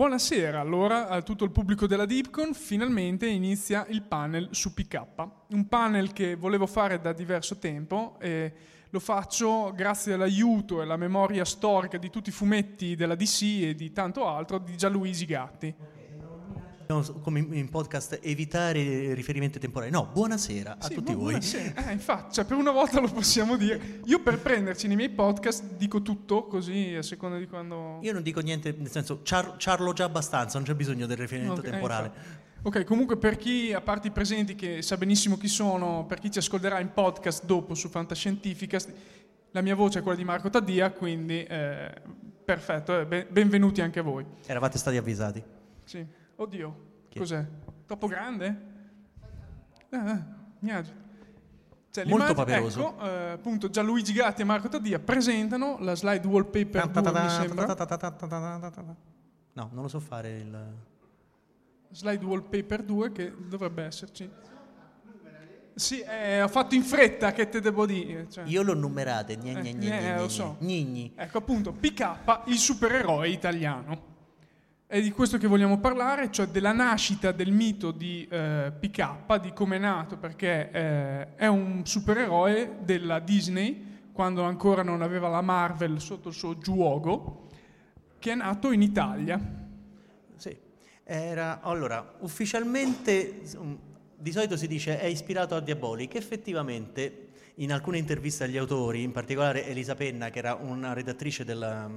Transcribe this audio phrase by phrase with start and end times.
[0.00, 5.02] Buonasera, allora a tutto il pubblico della Deepcon, finalmente inizia il panel su PK,
[5.48, 8.50] un panel che volevo fare da diverso tempo e
[8.88, 13.74] lo faccio grazie all'aiuto e alla memoria storica di tutti i fumetti della DC e
[13.74, 15.74] di tanto altro di Gianluigi Gatti.
[17.00, 19.92] Come in podcast evitare riferimenti temporali.
[19.92, 21.30] No, buonasera a Sì, tutti bu- voi.
[21.30, 21.86] buonasera.
[21.88, 24.00] Eh, infatti, cioè, per una volta lo possiamo dire.
[24.06, 28.00] Io per prenderci nei miei podcast dico tutto così a seconda di quando...
[28.02, 31.60] Io non dico niente, nel senso, char- charlo già abbastanza, non c'è bisogno del riferimento
[31.60, 32.06] Ok, eh, temporale.
[32.08, 32.48] infatti.
[32.62, 36.28] Ok, comunque per chi, a parte i presenti che sa benissimo chi sono, per chi
[36.28, 38.92] ci ascolterà in podcast dopo su Fantascientificast,
[39.52, 41.92] la mia voce è quella di Marco Taddia, quindi eh,
[42.44, 44.26] perfetto, eh, ben- benvenuti anche a voi.
[44.44, 45.40] Eravate stati avvisati.
[45.84, 46.04] Sì.
[46.40, 46.76] Oddio,
[47.10, 47.18] Chi?
[47.18, 47.46] cos'è?
[47.84, 48.68] Troppo grande?
[49.90, 50.22] Eh, eh,
[50.60, 50.96] mi agito.
[51.90, 52.94] Cioè, Molto paperoso.
[52.94, 57.74] Ecco, eh, appunto, Gianluigi Gatti e Marco Taddia presentano la slide wallpaper 2, mi sembra.
[59.52, 60.74] No, non lo so fare il...
[61.90, 64.30] Slide wallpaper 2 che dovrebbe esserci.
[65.74, 68.30] Sì, eh, ho fatto in fretta, che te devo dire.
[68.30, 68.44] cioè.
[68.46, 70.56] Io l'ho numerate, gne, gne, Eh, gne, eh, gne, lo gne, so.
[70.60, 71.12] gnigni.
[71.16, 74.08] Ecco appunto, PK, il supereroe italiano.
[74.90, 79.52] È di questo che vogliamo parlare, cioè della nascita del mito di eh, PK, di
[79.52, 85.42] come è nato, perché eh, è un supereroe della Disney, quando ancora non aveva la
[85.42, 87.46] Marvel sotto il suo giuogo,
[88.18, 89.40] che è nato in Italia.
[90.34, 90.58] Sì.
[91.04, 93.42] Era, allora, ufficialmente
[94.16, 99.12] di solito si dice è ispirato a Diabolic, effettivamente in alcune interviste agli autori, in
[99.12, 101.88] particolare Elisa Penna, che era una redattrice della,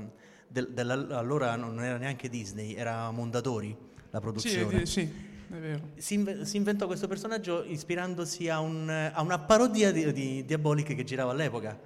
[0.48, 3.76] del- allora non era neanche Disney, era Mondadori
[4.10, 4.86] la Sì, produzione.
[4.86, 5.12] sì,
[5.48, 5.90] vero.
[5.98, 10.96] Si, inve- si inventò questo personaggio ispirandosi a, un- a una parodia di, di Diabolic
[10.96, 11.80] che girava all'epoca,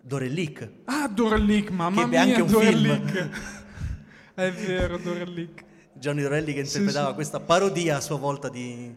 [0.00, 0.70] Dorellic.
[0.84, 3.28] Ah, Dorellic, mamma Che mia, anche un Dorellic.
[4.34, 5.64] è vero, Dorellic.
[5.94, 7.14] Gianni Dorelli che interpretava sì.
[7.14, 8.94] questa parodia a sua volta di,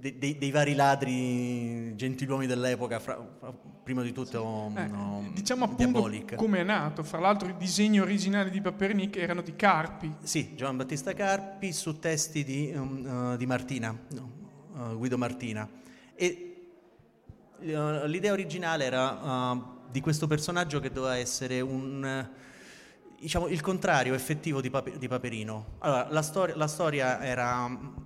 [0.00, 3.52] de- dei vari ladri gentiluomini dell'epoca, fra- fra-
[3.82, 6.34] prima di tutto Eh, no, diciamo appunto Diabolic.
[6.36, 7.02] come è nato.
[7.02, 10.14] Fra l'altro i disegni originali di Papernic erano di Carpi.
[10.22, 14.30] Sì, Giovan Battista Carpi su testi di, um, uh, di Martina, no,
[14.74, 15.68] uh, Guido Martina.
[16.14, 16.62] E
[17.58, 22.28] uh, l'idea originale era di questo personaggio che doveva essere un,
[23.18, 25.74] diciamo, il contrario effettivo di Paperino.
[25.78, 27.98] Allora, la, stor- la storia era...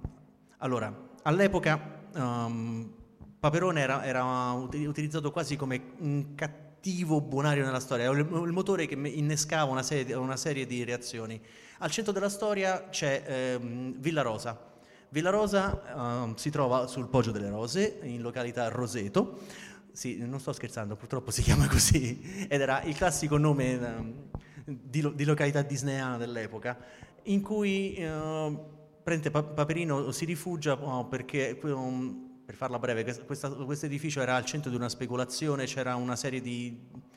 [0.58, 2.92] Allora, all'epoca um,
[3.38, 8.86] Paperone era, era uti- utilizzato quasi come un cattivo buonario nella storia, era il, motore
[8.86, 11.38] che innescava una serie, di, una serie di reazioni.
[11.78, 14.72] Al centro della storia c'è ehm, Villa Rosa.
[15.10, 19.40] Villa Rosa ehm, si trova sul Poggio delle Rose, in località Roseto.
[19.92, 24.12] Sì, non sto scherzando, purtroppo si chiama così, ed era il classico nome ehm,
[24.64, 26.78] di, di località disneyana dell'epoca,
[27.24, 28.73] in cui ehm,
[29.04, 34.44] prende Pa- Paperino si rifugia oh, perché, um, per farla breve, questo edificio era al
[34.44, 37.12] centro di una speculazione, c'era una serie di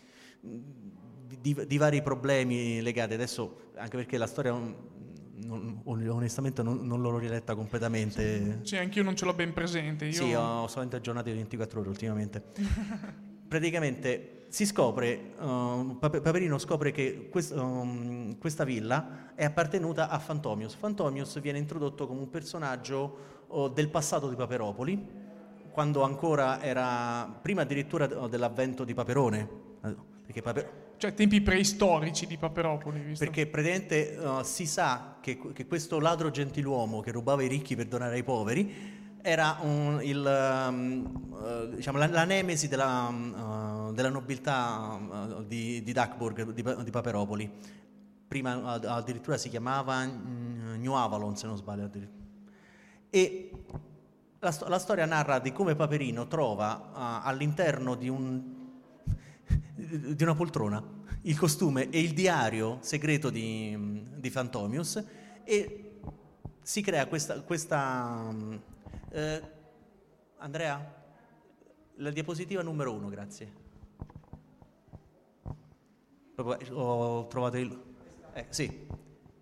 [1.39, 7.17] di, di, vari problemi legati adesso, anche perché la storia non, onestamente non, non, l'ho
[7.17, 8.59] riletta completamente.
[8.63, 10.05] Sì, anch'io non ce l'ho ben presente.
[10.05, 10.11] Io...
[10.11, 12.43] Sì, ho solamente aggiornati di 24 ore ultimamente.
[13.47, 20.73] Praticamente si scopre, uh, Paperino scopre che quest, um, questa villa è appartenuta a Fantomius.
[20.75, 25.25] Fantomius viene introdotto come un personaggio uh, del passato di Paperopoli,
[25.71, 29.65] quando ancora era, prima addirittura dell'avvento di Paperone.
[30.25, 32.99] Perché Paper- cioè tempi preistorici di Paperopoli.
[32.99, 33.23] Visto?
[33.23, 37.85] Perché praticamente uh, si sa che, che, questo ladro gentiluomo che rubava i ricchi per
[37.85, 38.96] donare ai poveri
[39.27, 40.23] era un, il,
[40.69, 44.97] um, uh, diciamo, la, la, nemesi della, uh, della nobiltà
[45.45, 47.51] di, di Duckburg, di, di, Paperopoli.
[48.25, 51.89] Prima addirittura si chiamava New Avalon, se non sbaglio.
[53.09, 53.51] E
[54.39, 58.55] la, la, storia narra di come Paperino trova all'interno di un
[59.75, 60.81] di una poltrona,
[61.23, 65.03] il costume e il diario segreto di, Fantomius
[65.43, 65.99] e
[66.61, 67.41] si crea questa...
[67.41, 68.75] questa
[69.17, 69.41] eh,
[70.37, 70.93] Andrea,
[71.95, 73.65] la diapositiva numero uno, grazie.
[76.35, 77.83] Ho trovato il...
[78.33, 78.87] Eh, sì,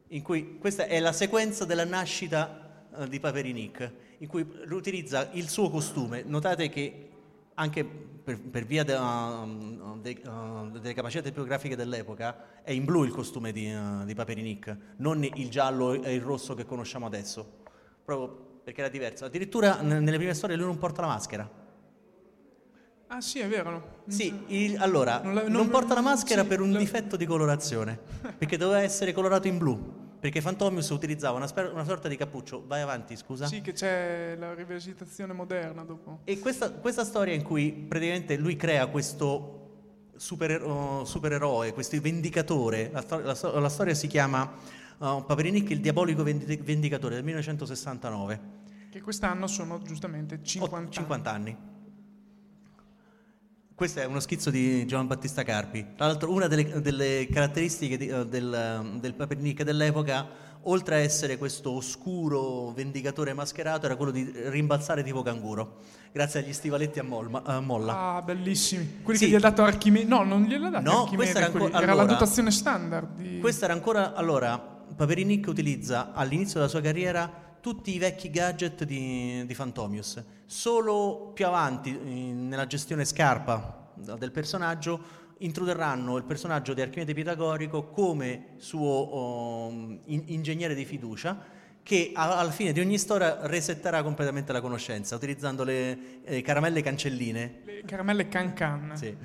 [0.08, 5.50] in cui questa è la sequenza della nascita uh, di Paperinic, in cui utilizza il
[5.50, 6.24] suo costume.
[6.24, 7.10] Notate che
[7.56, 13.04] anche per, per via de, uh, de, uh, delle capacità tipografiche dell'epoca, è in blu
[13.04, 17.64] il costume di, uh, di Paperinic, non il giallo e il rosso che conosciamo adesso,
[18.06, 19.26] proprio perché era diverso.
[19.26, 21.48] Addirittura n- nelle prime storie lui non porta la maschera.
[23.08, 24.02] Ah sì, è vero.
[24.08, 26.80] Sì, il, allora, non, la, non, non, porta la maschera sì, per un la...
[26.80, 28.00] difetto di colorazione,
[28.36, 30.04] perché doveva essere colorato in blu.
[30.20, 32.64] Perché Fantomius utilizzava una, sper- una, sorta di cappuccio.
[32.66, 33.46] Vai avanti, scusa.
[33.46, 36.22] Sì, che c'è la rivisitazione moderna dopo.
[36.24, 43.02] E questa, questa storia in cui praticamente lui crea questo superero- supereroe, questo vendicatore, la,
[43.02, 44.52] stor- la, sto- la storia si chiama
[44.98, 48.40] uh, Paperinic, il diabolico vendi- vendicatore del 1969.
[48.90, 51.50] Che quest'anno sono giustamente 50, 50 anni.
[51.50, 51.74] anni.
[53.76, 55.86] Questo è uno schizzo di Giovan Battista Carpi.
[55.98, 61.38] Tra l'altro, una delle, delle caratteristiche di, uh, del, del Paperinic dell'epoca, oltre a essere
[61.38, 65.80] questo oscuro vendicatore mascherato, era quello di rimbalzare tipo canguro,
[66.12, 68.16] grazie agli stivaletti a, molma, a molla.
[68.16, 69.02] Ah, bellissimi.
[69.02, 69.26] Quelli sì.
[69.26, 70.06] che gli ha dato Archimede.
[70.06, 71.32] No, non gliel'ha dato no, Archimede.
[71.32, 73.16] Era, quelli, allora, era la dotazione standard.
[73.16, 73.40] Di...
[73.40, 74.14] Questa era ancora.
[74.14, 80.24] Allora, Paperinic utilizza all'inizio della sua carriera tutti i vecchi gadget di, di Fantomius.
[80.46, 87.88] Solo più avanti, in, nella gestione scarpa del personaggio, introdurranno il personaggio di Archimede Pitagorico
[87.88, 94.02] come suo um, in, ingegnere di fiducia che a, alla fine di ogni storia resetterà
[94.04, 97.62] completamente la conoscenza utilizzando le eh, caramelle cancelline.
[97.66, 98.92] Le caramelle can-can.
[98.96, 99.16] Sì.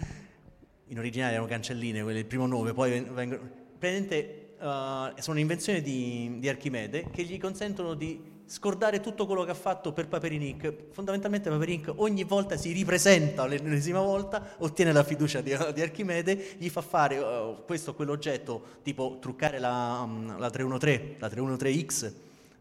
[0.87, 3.59] In originale erano cancelline, quelle il primo nome, poi vengono...
[3.79, 9.53] Praticamente Uh, sono un'invenzione di, di, Archimede che gli consentono di scordare tutto quello che
[9.53, 10.91] ha fatto per Paperinic.
[10.91, 16.69] Fondamentalmente Paperinic ogni volta si ripresenta l'ennesima volta, ottiene la fiducia di, di Archimede, gli
[16.69, 22.13] fa fare uh, questo o quell'oggetto, tipo truccare la, um, la 313, la 313X,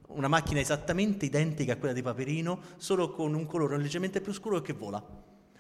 [0.08, 4.56] una macchina esattamente identica a quella di Paperino, solo con un colore leggermente più scuro
[4.56, 5.04] e che vola.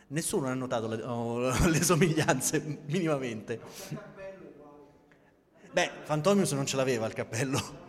[0.07, 4.17] Nessuno ha notato le, oh, le somiglianze minimamente.
[5.71, 7.87] Beh, Fantomius non ce l'aveva il cappello.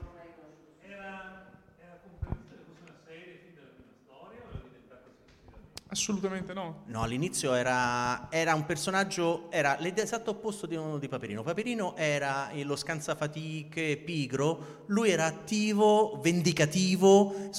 [5.92, 6.82] Assolutamente no.
[6.86, 11.42] No, all'inizio era, era un personaggio, era l'esatto opposto di, di Paperino.
[11.42, 17.50] Paperino era lo scansafatiche, pigro, lui era attivo, vendicativo,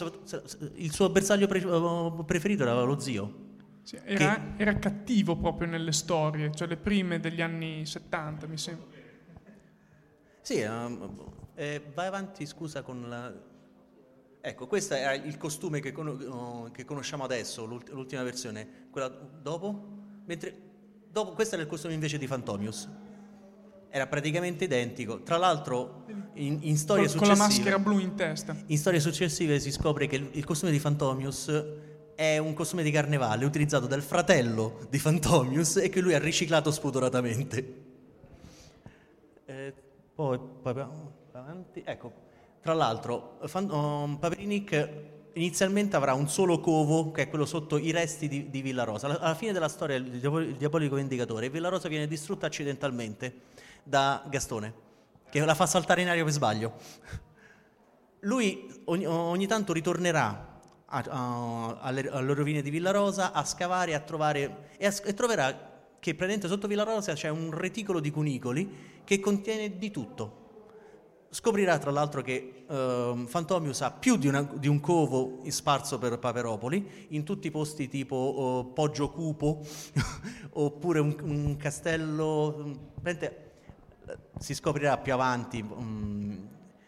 [0.76, 3.50] il suo bersaglio pre- preferito era lo zio.
[3.84, 4.64] Sì, era, che...
[4.64, 8.91] era, cattivo proprio nelle storie, cioè le prime degli anni 70 mi sembra.
[10.42, 13.50] Sì, um, eh, vai avanti scusa con la...
[14.44, 18.88] Ecco, questo è il costume che, con- che conosciamo adesso, l'ult- l'ultima versione.
[18.90, 20.00] Quella dopo?
[20.26, 20.58] Mentre,
[21.12, 21.34] dopo?
[21.34, 22.90] Questo era il costume invece di Fantomius.
[23.90, 25.22] Era praticamente identico.
[25.22, 27.20] Tra l'altro, in, in storie con, successive...
[27.20, 28.56] Con la maschera blu in testa.
[28.66, 31.66] In storie successive si scopre che il, il costume di Fantomius
[32.16, 36.72] è un costume di carnevale utilizzato dal fratello di Fantomius e che lui ha riciclato
[36.72, 37.81] spudoratamente.
[40.14, 40.40] Poi,
[41.32, 42.12] avanti, ecco,
[42.62, 44.90] tra l'altro, um, Paperinic
[45.34, 49.08] inizialmente avrà un solo covo, che è quello sotto i resti di, di Villa Rosa.
[49.08, 53.42] Alla fine della storia, il diabolico vendicatore, Villa Rosa viene distrutta accidentalmente
[53.84, 54.74] da Gastone,
[55.30, 56.74] che la fa saltare in aria per sbaglio.
[58.22, 63.96] Lui ogni, ogni tanto ritornerà a, a, alle, alle, rovine di Villa Rosa a scavare
[63.96, 68.12] a trovare, e, a, e troverà che praticamente sotto Villa Rosa c'è un reticolo di
[68.12, 70.40] cunicoli che contiene di tutto.
[71.30, 76.20] Scoprirà tra l'altro che uh, Fantomius ha più di, una, di, un covo sparso per
[76.20, 79.66] Paperopoli, in tutti i posti tipo uh, Poggio Cupo,
[80.54, 82.90] oppure un, un castello...
[83.02, 83.50] Prende,
[84.38, 86.48] si scoprirà più avanti um,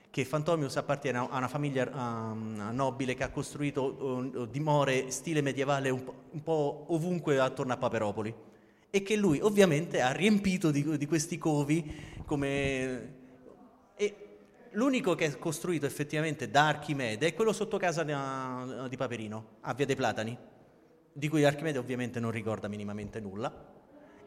[0.09, 5.89] che Fantomius appartiene a una famiglia um, nobile che ha costruito uh, dimore stile medievale
[5.89, 8.51] un po', un po', ovunque attorno a Paperopoli
[8.95, 13.13] e che lui ovviamente ha riempito di, di questi covi come...
[13.95, 14.15] E
[14.73, 18.13] L'unico che è costruito effettivamente da Archimede è quello sotto casa di,
[18.89, 20.37] di Paperino, a Via dei Platani,
[21.11, 23.51] di cui Archimede ovviamente non ricorda minimamente nulla,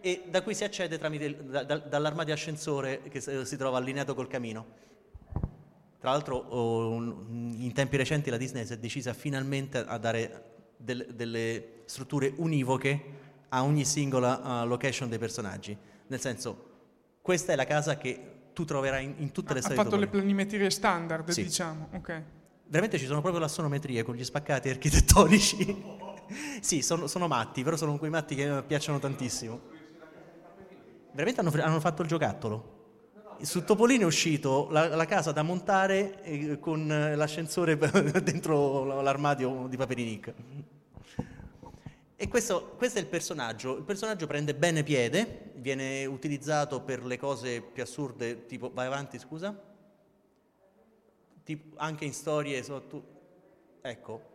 [0.00, 4.14] e da cui si accede tramite, da, da, dall'arma di ascensore che si trova allineato
[4.14, 4.66] col camino.
[5.98, 10.44] Tra l'altro oh, in tempi recenti la Disney si è decisa finalmente a dare
[10.76, 13.25] del, delle strutture univoche
[13.56, 15.76] a ogni singola uh, location dei personaggi.
[16.08, 16.74] Nel senso,
[17.22, 19.80] questa è la casa che tu troverai in, in tutte le storie.
[19.80, 21.44] Ha fatto le planimetrie standard, sì.
[21.44, 21.88] diciamo.
[21.94, 22.22] Okay.
[22.68, 25.84] Veramente ci sono proprio le assonometrie con gli spaccati architettonici.
[26.60, 29.60] sì, sono, sono, matti, però sono quei matti che mi piacciono tantissimo.
[31.12, 32.74] Veramente hanno, hanno fatto il giocattolo.
[33.40, 37.76] Su Topolino è uscito la, la casa da montare eh, con l'ascensore
[38.22, 40.34] dentro l'armadio di Paperinic.
[42.18, 43.76] E questo, questo, è il personaggio.
[43.76, 49.18] Il personaggio prende bene piede, viene utilizzato per le cose più assurde, tipo vai avanti,
[49.18, 49.54] scusa.
[51.44, 52.82] Tipo, anche in storie, so,
[53.82, 54.34] ecco.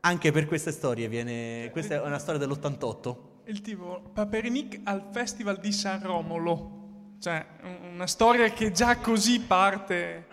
[0.00, 1.70] Anche per queste storie viene.
[1.70, 3.16] Questa è una storia dell'88.
[3.44, 7.14] Il tipo Paperinic al Festival di San Romolo.
[7.20, 7.46] Cioè,
[7.92, 10.26] una storia che già così parte.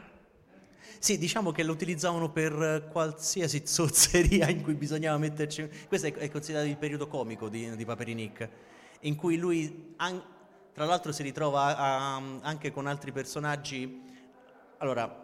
[1.05, 5.69] Sì, diciamo che lo utilizzavano per qualsiasi zozzeria in cui bisognava metterci...
[5.87, 8.49] Questo è, considerato il periodo comico di, di Paperinic,
[9.01, 10.19] in cui lui, an...
[10.73, 14.01] tra l'altro, si ritrova a, anche con altri personaggi...
[14.79, 15.15] Allora,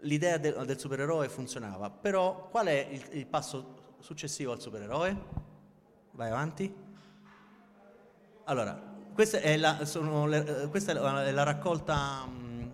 [0.00, 5.16] l'idea del, del supereroe funzionava, però qual è il, il passo successivo al supereroe?
[6.10, 6.70] Vai avanti.
[8.44, 8.78] Allora,
[9.14, 9.78] questa è la,
[10.26, 12.28] le, questa è la raccolta...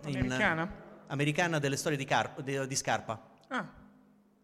[0.07, 0.83] In, Americana?
[1.07, 3.33] Americana delle storie di, Car- di, di Scarpa.
[3.49, 3.83] Ah,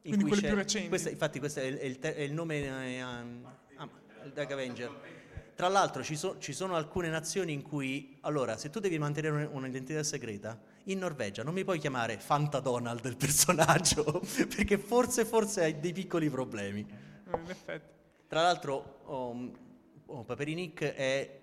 [0.00, 0.88] quindi quelle più recenti.
[0.88, 3.88] Questa, infatti questo è il, è il, te- è il nome eh, um, ah,
[4.33, 5.19] Dark Avenger.
[5.55, 9.45] Tra l'altro ci, so, ci, sono alcune nazioni in cui, allora, se tu devi mantenere
[9.45, 14.23] un'identità segreta, in Norvegia non mi puoi chiamare Fanta Donald il personaggio,
[14.57, 16.81] perché forse, forse hai dei piccoli problemi.
[16.81, 17.99] Eh, in effetti.
[18.26, 19.52] Tra l'altro, um,
[20.07, 21.40] oh, Paperinic è,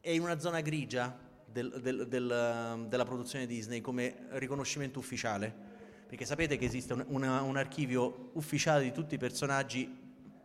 [0.00, 1.14] è in una zona grigia,
[1.52, 5.70] del, del, del, della produzione Disney come riconoscimento ufficiale.
[6.06, 9.88] Perché sapete che esiste un, una, un archivio ufficiale di tutti i personaggi,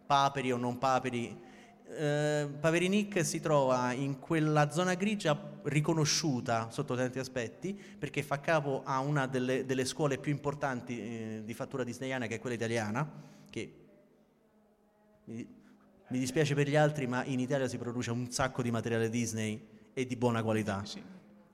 [0.05, 1.45] paperi o non paperi.
[1.89, 8.81] Eh, Paverinic si trova in quella zona grigia riconosciuta sotto tanti aspetti perché fa capo
[8.83, 13.09] a una delle, delle scuole più importanti eh, di fattura disneyana che è quella italiana
[13.49, 13.73] che
[15.25, 15.47] mi,
[16.09, 19.76] mi dispiace per gli altri ma in Italia si produce un sacco di materiale Disney
[19.97, 20.85] e di buona qualità.
[20.85, 21.01] Sì.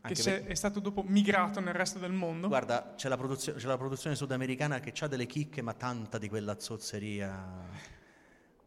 [0.01, 0.43] Che per...
[0.47, 2.50] è stato dopo migrato nel resto del mondo.
[2.50, 6.27] Guarda, c'è la, produzio- c'è la produzione sudamericana che ha delle chicche, ma tanta di
[6.27, 7.69] quella zozzeria.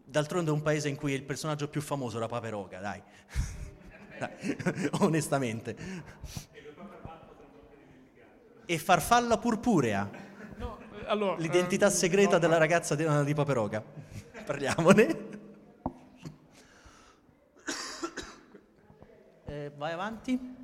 [0.02, 3.02] D'altronde è un paese in cui il personaggio più famoso era Paperoga, dai.
[4.18, 4.56] dai.
[5.00, 5.76] Onestamente.
[8.64, 10.09] E Farfalla Purpurea.
[10.56, 13.85] No, allora, L'identità ehm, segreta no, della ragazza di, di Paperoga.
[14.42, 15.36] Parliamone.
[19.92, 20.54] Avanti.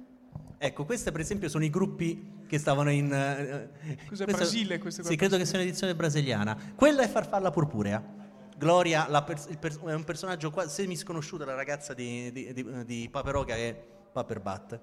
[0.59, 3.13] Ecco, questi per esempio sono i gruppi che stavano in...
[3.13, 3.71] eh,
[4.09, 5.11] Cos'è, questo- Brasile, queste qua?
[5.11, 6.57] Sì, credo che sia un'edizione brasiliana.
[6.75, 8.21] Quella è Farfalla Purpurea.
[8.57, 9.23] Gloria il
[9.59, 13.69] pers- è un personaggio quasi semi sconosciuto, la ragazza di, di, di, di Paperoga che
[13.71, 14.81] è Paperbat.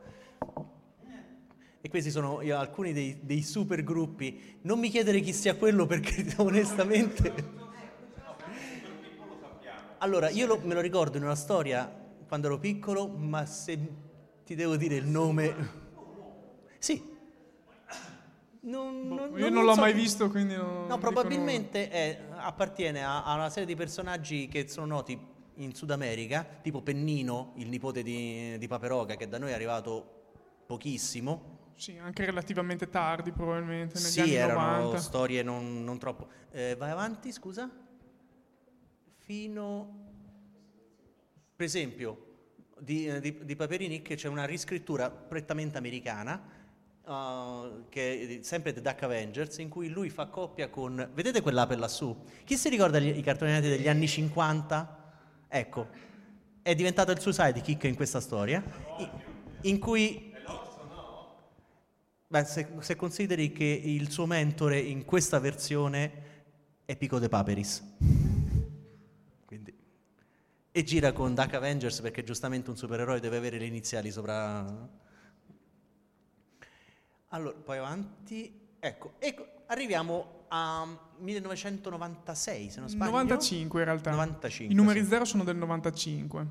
[1.82, 4.58] E questi sono alcuni dei, dei super gruppi.
[4.64, 7.58] Non mi chiedere chi sia quello perché onestamente...
[10.00, 11.90] Allora, io lo- me lo ricordo in una storia
[12.28, 13.78] quando ero piccolo, ma se
[14.50, 15.54] ti devo dire il nome...
[16.80, 17.08] Sì.
[18.62, 21.88] Non, non- Boh, Io non, non l'ho so mai chi- visto, quindi non No, probabilmente
[21.88, 25.16] è- appartiene a, a una serie di personaggi che sono noti
[25.58, 30.32] in Sud America, tipo Pennino, il nipote di, di Paperoga, che da noi è arrivato
[30.66, 31.74] pochissimo.
[31.76, 34.98] Sì, anche relativamente tardi, probabilmente, negli Sì, anni erano 90.
[34.98, 36.28] storie non, non troppo.
[36.50, 37.70] Eh, vai avanti, scusa.
[39.20, 40.08] Fino.
[41.56, 42.24] Per esempio,
[42.80, 46.42] di, eh, di, di Paperini che c'è una riscrittura prettamente americana,
[47.06, 51.10] uh, che è sempre The Duck Avengers, in cui lui fa coppia con.
[51.14, 52.16] Vedete quell'ape lassù?
[52.44, 54.98] Chi si ricorda gli- i cartoni animati degli anni 50?
[55.48, 55.88] Ecco,
[56.62, 58.64] è diventato il suo sidekick in questa storia,
[58.98, 59.10] in,
[59.62, 60.30] in cui
[62.32, 66.12] Beh, se, se consideri che il suo mentore in questa versione
[66.86, 67.84] è Pico de Paperis.
[69.46, 69.79] Quindi-
[70.80, 74.66] E gira con Duck Avengers perché giustamente un supereroe deve avere le iniziali sopra.
[77.28, 78.78] Allora, poi avanti.
[78.80, 83.12] Ecco, ecco, arriviamo a 1996, se non sbaglio.
[83.12, 84.12] 95 in realtà.
[84.12, 85.10] 95, I numeri sì.
[85.10, 86.48] 0 sono del 95.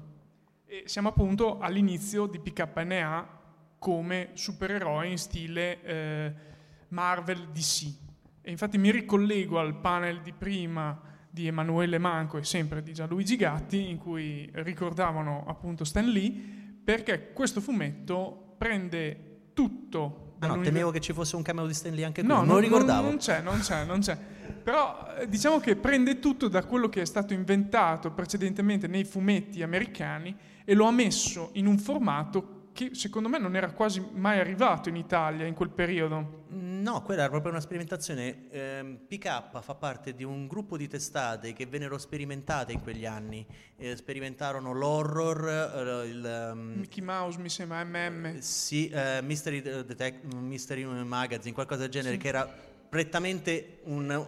[0.66, 3.26] E siamo appunto all'inizio di PKNA
[3.78, 6.34] come supereroi in stile eh,
[6.88, 7.86] Marvel DC.
[8.42, 11.00] E infatti mi ricollego al panel di prima
[11.38, 16.32] di Emanuele Manco e sempre di Gianluigi Gatti in cui ricordavano appunto Stan Lee
[16.82, 22.02] perché questo fumetto prende tutto Ah no, temevo che ci fosse un cameo di Stanley
[22.04, 23.02] anche qui, No, non non, lo ricordavo.
[23.02, 24.16] non- non c'è, non c'è, non c'è.
[24.62, 29.62] Però eh, diciamo che prende tutto da quello che è stato inventato precedentemente nei fumetti
[29.62, 30.34] americani
[30.64, 34.88] e lo ha messo in un formato che secondo me non era quasi mai arrivato
[34.88, 36.44] in Italia in quel periodo.
[36.50, 38.48] No, quella era proprio una sperimentazione.
[38.52, 43.44] Ehm, PK fa parte di un gruppo di testate che vennero sperimentate in quegli anni.
[43.76, 48.38] Eh, sperimentarono l'horror, eh, il, ehm, Mickey Mouse mi sembra, MM.
[48.38, 52.46] sì, eh, Mystery, Detect- Mystery Magazine, qualcosa del genere, che era
[52.88, 54.24] prettamente un,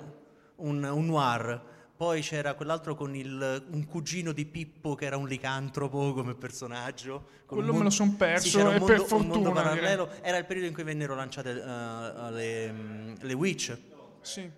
[0.57, 1.63] un- un noir.
[2.01, 7.29] Poi c'era quell'altro con il- un cugino di Pippo che era un licantropo come personaggio.
[7.45, 10.09] Quello un me lo son perso, Sì, e mondo, per un mondo fortuna, parallelo.
[10.23, 13.77] Era il periodo in cui vennero lanciate eh, le, mm, le Witch.
[14.23, 14.51] Sì.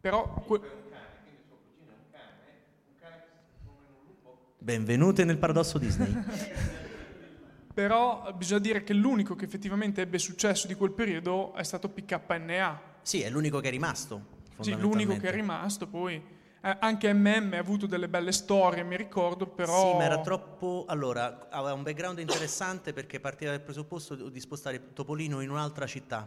[0.00, 0.60] Però que-
[4.58, 6.12] Benvenute nel paradosso Disney.
[7.72, 12.80] però bisogna dire che l'unico che effettivamente ebbe successo di quel periodo è stato PKNA.
[13.02, 14.32] sì, è l'unico che è rimasto.
[14.58, 16.33] Sì, l'unico che è rimasto, poi
[16.64, 19.90] eh, anche MM ha avuto delle belle storie, mi ricordo, però...
[19.90, 20.86] Sì, ma era troppo.
[20.88, 26.26] Allora, aveva un background interessante perché partiva dal presupposto di spostare Topolino in un'altra città.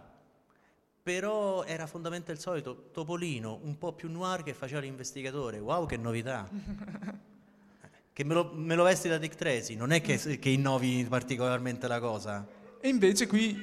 [1.01, 5.57] Però era fondamentalmente il solito Topolino, un po' più noir che faceva l'investigatore.
[5.57, 6.47] Wow, che novità!
[8.13, 11.87] che me lo, me lo vesti da Dick Tracy, non è che, che innovi particolarmente
[11.87, 12.47] la cosa.
[12.79, 13.59] E invece qui,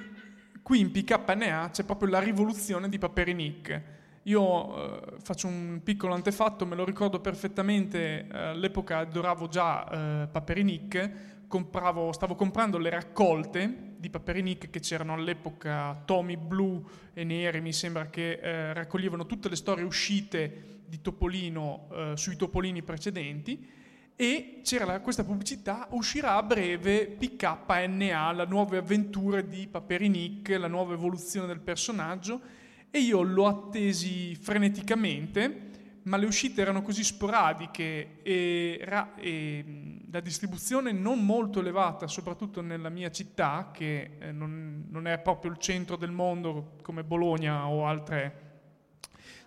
[0.61, 3.94] qui in PKNA c'è proprio la rivoluzione di Paperinik.
[4.27, 10.29] Io eh, faccio un piccolo antefatto, me lo ricordo perfettamente, eh, all'epoca adoravo già eh,
[10.29, 11.11] Paperinik,
[11.47, 16.83] compravo, stavo comprando le raccolte di Paperinik che c'erano all'epoca, tomi blu
[17.13, 22.37] e neri, mi sembra che eh, raccoglievano tutte le storie uscite di Topolino eh, sui
[22.37, 23.83] Topolini precedenti
[24.17, 30.69] e c'era la- questa pubblicità, uscirà a breve PKNA, la nuove avventure di Paperinik, la
[30.69, 32.63] nuova evoluzione del personaggio
[32.95, 35.63] e io l'ho attesi freneticamente,
[36.03, 39.65] ma le uscite erano così sporadiche e, ra- e,
[40.13, 45.51] la distribuzione non molto elevata, soprattutto nella mia città, che eh, non, non è proprio
[45.51, 48.43] il centro del mondo come Bologna o altre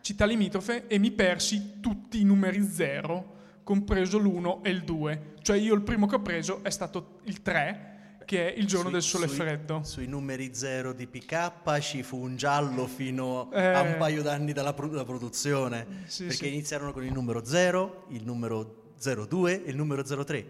[0.01, 5.35] città limitrofe, e mi persi tutti i numeri zero, compreso l'1 e il 2.
[5.41, 7.86] Cioè io il primo che ho preso è stato il 3,
[8.27, 9.81] che è il giorno Sui- del sole sui- freddo.
[9.83, 13.65] Sui numeri zero di PK ci fu un giallo fino Eh.
[13.65, 16.51] a un paio d'anni dalla, pro- dalla produzione, Sì, perché sì.
[16.53, 20.45] iniziarono con il numero 0, il numero 02 e il numero 03.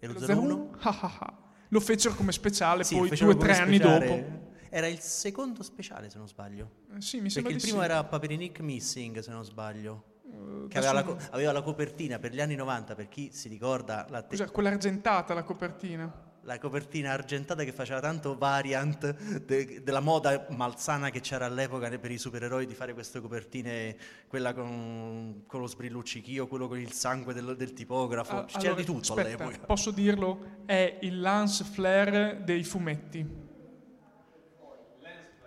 [0.00, 0.70] E lo 01?
[0.80, 1.38] Ah, ah, ah.
[1.68, 4.48] Lo fecero come speciale Sì, poi due o tre anni dopo.
[4.68, 6.68] Era il secondo speciale, se non sbaglio.
[6.96, 10.04] Eh, Sì, mi sembra Perché il primo era Paperinik Missing, se non sbaglio.
[10.32, 13.48] Eh, Che aveva la, co- aveva la copertina per gli anni 90, per chi si
[13.48, 14.50] ricorda la te- Cos'è?
[14.50, 16.28] Quella argentata la copertina.
[16.44, 22.10] La copertina argentata che faceva tanto variant de- della moda malsana che c'era all'epoca per
[22.10, 27.34] i supereroi di fare queste copertine, quella con, con lo sbrilluccichio, quello con il sangue
[27.34, 29.66] del, del tipografo, Ah, c'era allora, di tutto aspetta, all'epoca.
[29.66, 30.62] Posso dirlo?
[30.64, 33.48] È il lance flare dei fumetti.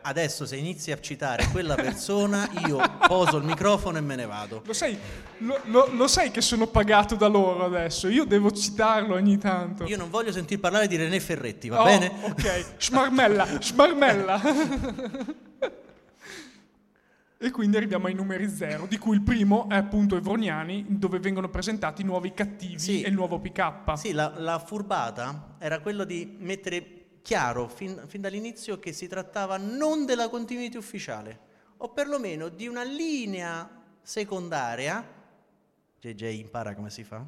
[0.06, 4.62] Adesso se inizi a citare quella persona io poso il microfono e me ne vado.
[4.66, 4.98] Lo sai,
[5.39, 8.10] lo, lo- lo sai che sono pagato da loro adesso?
[8.10, 9.86] Io devo citarlo ogni tanto.
[9.86, 12.12] Io non voglio sentir parlare di René Ferretti, va Oh, bene?
[12.24, 14.42] Ok, smarmella, smarmella.
[17.38, 21.50] e quindi arriviamo ai numeri zero, di cui il primo è appunto Evroniani, dove vengono
[21.50, 23.02] presentati i nuovi cattivi Sì.
[23.02, 23.98] e il nuovo PK.
[23.98, 29.57] Sì, la, la furbata era quello di mettere chiaro fin, fin dall'inizio che si trattava
[29.57, 31.39] non della continuity ufficiale,
[31.77, 33.67] o perlomeno di una linea
[34.01, 35.03] secondaria,
[35.99, 37.25] JJ impara come si fa,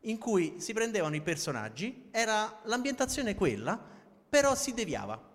[0.00, 3.80] in cui si prendevano i personaggi, era l'ambientazione quella,
[4.28, 5.28] però si deviava.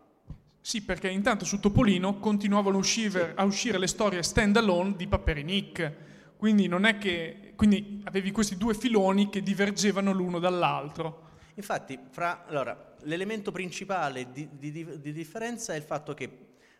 [0.59, 5.07] Sì, perché intanto su Topolino continuavano a uscire, a uscire le storie stand alone di
[5.07, 5.93] Paperinik.
[6.37, 7.53] Quindi non è che.
[7.55, 11.24] Quindi avevi questi due filoni che divergevano l'uno dall'altro.
[11.55, 16.23] Infatti, fra, allora, l'elemento principale di, di- di- di differenza è il fatto che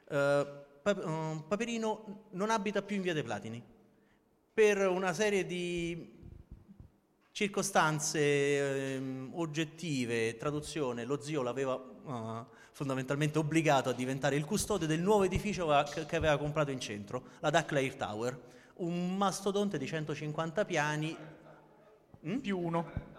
[0.08, 3.64] eh, Pa- eh, Paperino non abita più in Via dei Platini.
[4.54, 6.14] Per una serie di
[7.32, 11.76] circostanze ehm, oggettive, traduzione, lo zio l'aveva
[12.08, 15.68] eh, fondamentalmente obbligato a diventare il custode del nuovo edificio
[16.08, 18.40] che aveva comprato in centro, la Ducklair Tower,
[18.76, 21.16] un mastodonte di 150 piani.
[22.42, 23.15] Più uno.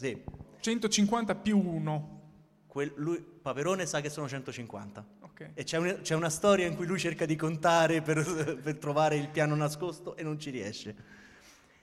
[0.00, 0.18] Sì,
[0.60, 2.20] 150 più uno.
[2.66, 5.04] Quel- lui, Paperone sa che sono 150.
[5.20, 5.50] Ok.
[5.52, 8.24] E c'è, un- c'è una storia in cui lui cerca di contare per,
[8.64, 10.96] per trovare il piano nascosto e non ci riesce.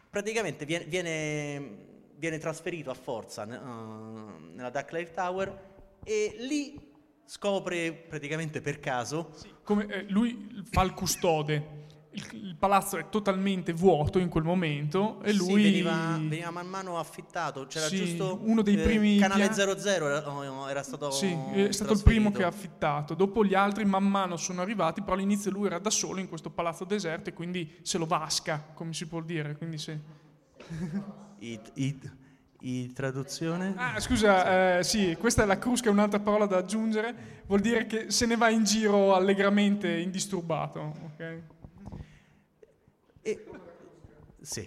[0.10, 1.75] Praticamente viene, viene-
[2.15, 5.65] viene trasferito a forza uh, nella Ducklair Tower
[6.03, 6.80] e lì
[7.23, 11.86] scopre praticamente per caso Come, eh, lui fa il custode.
[12.17, 16.65] Il, il palazzo è totalmente vuoto in quel momento e Sì, lui veniva, veniva man
[16.67, 20.82] mano affittato, c'era Sì, giusto uno dei eh, primi Canale pia- 00 era, oh, era
[20.82, 23.13] stato Sì, è stato il primo che ha affittato.
[23.13, 26.49] Dopo gli altri man mano sono arrivati, però all'inizio lui era da solo in questo
[26.49, 29.56] palazzo deserto e quindi se lo vasca, come si può dire.
[29.56, 29.99] Quindi se...
[31.39, 31.99] I, i-
[32.62, 33.75] i traduzione?
[33.77, 37.43] Ah, scusa, eh, sì, questa è la crusca, è un'altra parola da aggiungere.
[37.45, 40.95] Vuol dire che se ne va in giro allegramente indisturbato.
[41.13, 41.41] ok?
[44.47, 44.65] Sì.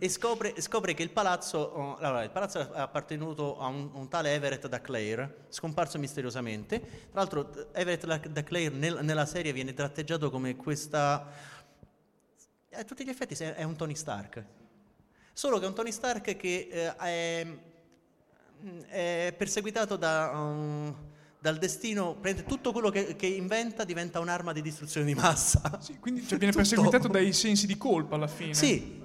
[0.00, 4.08] e scopre, scopre che il palazzo, oh, allora, il palazzo è appartenuto a un, un
[4.08, 6.80] tale Everett Duclair, scomparso misteriosamente.
[6.80, 11.24] Tra l'altro, Everett Duc- Duclair nel- nella serie viene tratteggiato come questa.
[12.72, 14.44] A tutti gli effetti è un Tony Stark.
[15.32, 17.46] Solo che è un Tony Stark che eh, è,
[18.88, 20.96] è perseguitato da, um,
[21.38, 22.14] dal destino.
[22.14, 25.78] Prende tutto quello che, che inventa diventa un'arma di distruzione di massa.
[25.80, 26.64] Sì, quindi cioè, viene Tutto.
[26.64, 28.54] perseguitato dai sensi di colpa alla fine.
[28.54, 29.00] Sì,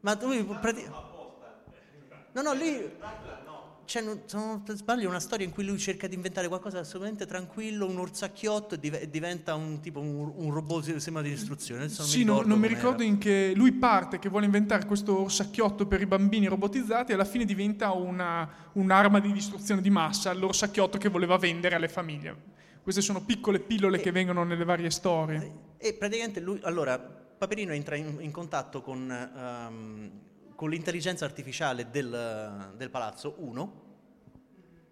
[0.00, 0.86] ma lui prati-
[2.34, 2.90] No, no, lì
[3.92, 7.26] c'è, non- se non sbaglio, una storia in cui lui cerca di inventare qualcosa assolutamente
[7.26, 11.84] tranquillo, un orsacchiotto e div- e diventa un tipo un, un robot sembra di distruzione.
[11.84, 14.86] Adesso non Sì, mi non, non mi ricordo in che lui parte che vuole inventare
[14.86, 19.90] questo sacchiotto per i bambini robotizzati e alla fine diventa una- un'arma di distruzione di
[19.90, 22.34] massa, l'orsacchiotto che voleva vendere alle famiglie.
[22.82, 25.52] Queste sono piccole pillole che vengono nelle varie storie.
[25.76, 30.10] E praticamente lui, allora, Paperino entra in, in contatto con, ehm,
[30.62, 33.72] con l'intelligenza artificiale del, del palazzo 1,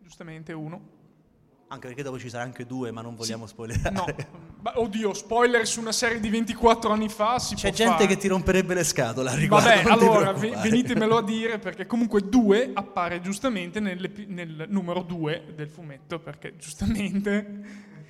[0.01, 0.81] Giustamente uno.
[1.69, 3.95] anche perché dopo ci sarà anche due, ma non vogliamo spoilerare.
[3.95, 4.05] No,
[4.63, 8.07] ma, oddio, spoiler su una serie di 24 anni fa si C'è gente fare.
[8.09, 9.69] che ti romperebbe le scatole a riguardo.
[9.69, 15.69] Vabbè, allora venitemelo a dire perché comunque 2 appare giustamente nell'epi- nel numero 2 del
[15.69, 17.61] fumetto perché giustamente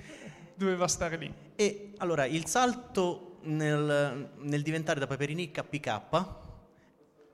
[0.57, 1.31] doveva stare lì.
[1.55, 6.01] E allora il salto nel, nel diventare da Paperinicca a PK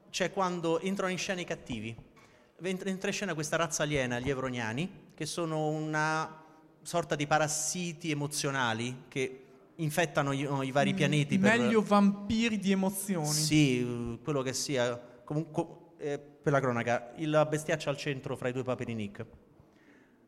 [0.10, 1.96] c'è quando entrano in scena i cattivi.
[2.62, 6.44] Entra in scena questa razza aliena, gli Evroniani, che sono una
[6.82, 9.44] sorta di parassiti emozionali che
[9.76, 11.38] infettano i, i vari pianeti.
[11.38, 13.28] per- Meglio vampiri di emozioni.
[13.28, 14.98] Sì, quello che sia.
[15.24, 15.66] Comunque,
[15.98, 19.26] eh, per la cronaca, il bestiaccio al centro fra i due paperi Nick.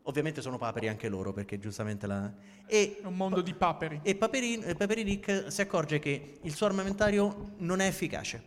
[0.04, 2.32] Ovviamente sono paperi anche loro, perché giustamente la...
[2.65, 4.00] E È un mondo di paperi.
[4.04, 8.42] e Paperin, eh, Paperi Rick si accorge che il suo armamentario non è efficace,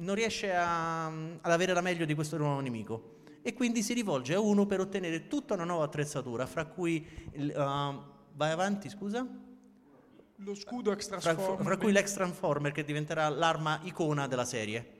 [0.00, 4.34] non riesce a- ad avere la meglio di questo nuovo nemico e quindi si rivolge
[4.34, 7.06] a uno per ottenere tutta una nuova attrezzatura, fra cui...
[7.34, 7.50] uh,
[8.34, 9.26] vai avanti, scusa?
[10.42, 14.98] Lo scudo extra Fra, fra cui l'ex Transformer che diventerà l'arma icona della serie.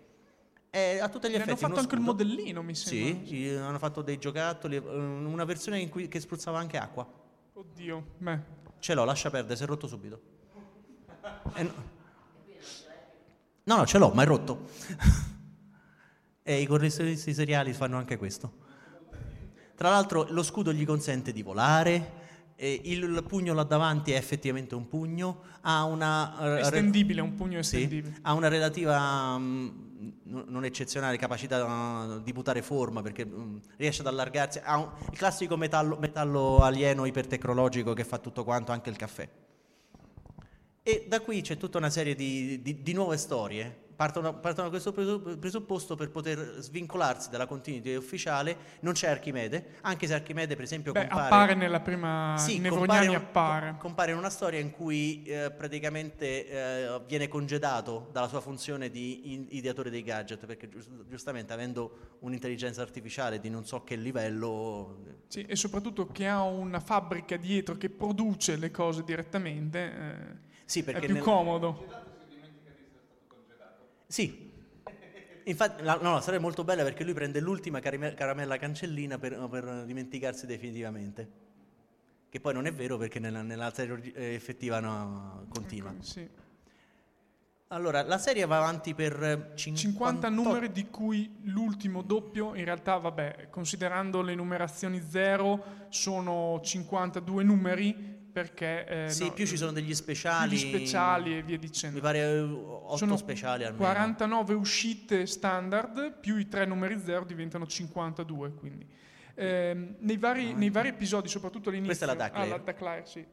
[0.69, 3.27] È a tutti gli effetti hanno fatto anche il modellino, mi sembra.
[3.27, 7.11] Sì, hanno fatto dei giocattoli, eh, una versione in cui, che spruzzava anche acqua.
[7.55, 8.39] Oddio, beh.
[8.79, 10.21] Ce l'ho, lascia perdere, si è rotto subito.
[11.55, 11.99] Eh, no.
[13.71, 14.69] No, no, ce l'ho, ma è rotto.
[16.43, 18.69] e i corrispondenti seriali fanno anche questo.
[19.77, 22.19] Tra l'altro lo scudo gli consente di volare,
[22.57, 26.57] il pugno là davanti è effettivamente un pugno, ha una...
[26.59, 28.19] eh, Estendibile, un pugno sì, estendibile.
[28.23, 29.69] ha una relativa, mm,
[30.25, 34.61] non eccezionale capacità uh, di mutare forma perché mm, riesce ad allargarsi.
[34.63, 39.27] Ha un- il classico metallo, metallo alieno ipertecnologico che fa tutto quanto, anche il caffè.
[40.91, 43.89] E da qui c'è tutta una serie di, di- di nuove storie.
[43.95, 48.57] Partono, partono da questo presu- presupposto per poter svincolarsi dalla continuity ufficiale.
[48.81, 51.25] Non c'è Archimede, anche se Archimede, per esempio, Beh, compare.
[51.27, 52.35] appare nella prima...
[52.39, 53.77] Sì, compare, un- appare.
[53.79, 59.47] compare in una storia in cui eh, praticamente eh, viene congedato dalla sua funzione di
[59.51, 65.05] ideatore dei gadget, perché gius- giustamente avendo un'intelligenza artificiale di non so che livello...
[65.29, 70.81] Sì, e soprattutto che ha una fabbrica dietro che produce le cose direttamente, eh, Sì,
[70.81, 71.85] è perché più nel- comodo.
[74.07, 74.53] Sì.
[75.43, 79.83] Infatti, la- no, no, sarebbe molto bella perché lui prende l'ultima caramella cancellina per, per
[79.85, 81.29] dimenticarsi definitivamente.
[82.29, 85.93] Che poi non è vero perché nella, nella serie eh, effettiva no, continua.
[85.99, 86.29] Sì.
[87.73, 92.65] Allora, la serie va avanti per eh, 50 58 numeri di cui l'ultimo doppio, in
[92.65, 98.87] realtà, vabbè, considerando le numerazioni zero, sono 52 numeri perché...
[99.07, 100.55] eh, Sì, no, più ci sono degli speciali.
[100.55, 101.97] gli speciali e via dicendo.
[101.97, 103.85] Mi pare 8 sono speciali almeno.
[103.85, 108.87] 49 uscite standard più i tre numeri zero diventano 52 quindi
[109.37, 112.53] Ehm, nei, vari, nei vari episodi soprattutto all'inizio Questa è la Ducklair.
[112.53, 113.25] ah, la Ducklair, sì.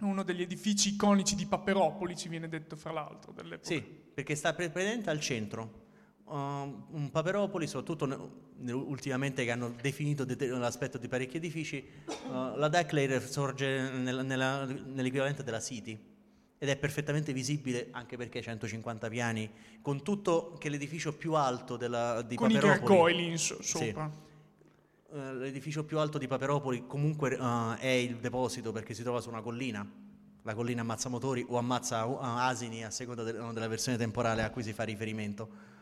[0.00, 4.52] uno degli edifici iconici di Paperopoli ci viene detto fra l'altro dell'epoca Sì, perché sta
[4.52, 5.84] pre- praticamente al centro.
[6.28, 8.04] Uh, un Paperopoli, soprattutto
[8.56, 10.26] ne- ultimamente che hanno definito
[10.58, 11.88] l'aspetto di parecchi edifici,
[12.28, 15.96] uh, la Declarer sorge nel- nella- nell'equivalente della City
[16.58, 19.48] ed è perfettamente visibile anche perché ha 150 piani,
[19.80, 23.86] con tutto che l'edificio più alto della, di con i Paperopoli gargoyli in so- Sì.
[23.86, 24.24] sopra
[25.12, 29.28] Eh, l'edificio più alto di Paperopoli comunque eh, è il deposito perché si trova su
[29.28, 29.88] una collina.
[30.42, 34.50] La collina ammazza motori o ammazza uh, asini a seconda del- della versione temporale a
[34.50, 35.74] cui si fa riferimento.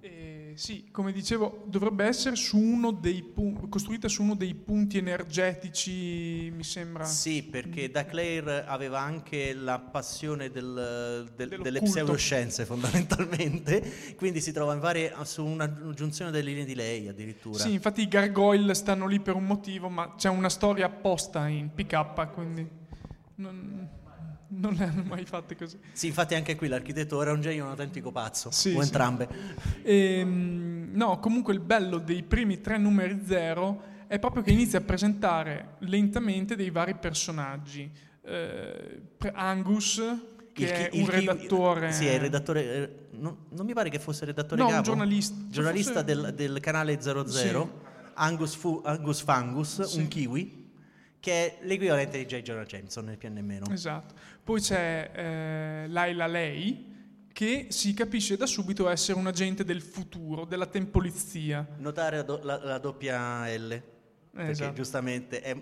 [0.00, 4.96] Eh, sì, come dicevo, dovrebbe essere su uno dei pu- costruita su uno dei punti
[4.98, 7.04] energetici, mi sembra.
[7.04, 14.52] Sì, perché da Claire aveva anche la passione del- del- delle pseudoscienze fondamentalmente, quindi si
[14.52, 17.58] trova in varie, su una giunzione delle linee di lei addirittura.
[17.58, 21.70] Sì, infatti i gargoyle stanno lì per un motivo, ma c'è una storia apposta in
[21.74, 22.66] PK, quindi
[23.36, 23.88] non,
[24.48, 25.78] non le hanno mai fatte così.
[25.92, 28.86] Sì, infatti anche qui l'architetto era un genio un autentico pazzo, Sì, o sì.
[28.86, 29.28] entrambe.
[29.82, 34.82] Ehm, no, comunque il bello dei primi tre numeri zero è proprio che inizia a
[34.82, 37.90] presentare lentamente dei vari personaggi.
[38.22, 39.00] Eh,
[39.32, 40.02] Angus,
[40.52, 41.92] che Il è un il redattore...
[41.92, 42.62] Sì, è il redattore.
[42.64, 44.82] eh, non, non mi pare che fosse redattore No, capo.
[44.82, 45.34] giornalista.
[45.48, 47.50] Giornalista Forse- del, del canale 00, Sì.
[48.14, 49.98] Angus, Fu- Angus Fangus, Sì.
[49.98, 50.65] un kiwi,
[51.20, 52.42] che è l'equivalente di J.
[52.42, 53.66] Jonah Jameson nel più nemmeno.
[53.70, 54.14] Esatto.
[54.44, 56.94] Poi c'è eh, Laila Lei,
[57.32, 61.66] che si capisce da subito essere un agente del futuro, della tempolizia.
[61.78, 63.82] Notare la, do- la- la doppia L,
[64.30, 64.74] perché esatto.
[64.74, 65.56] giustamente è,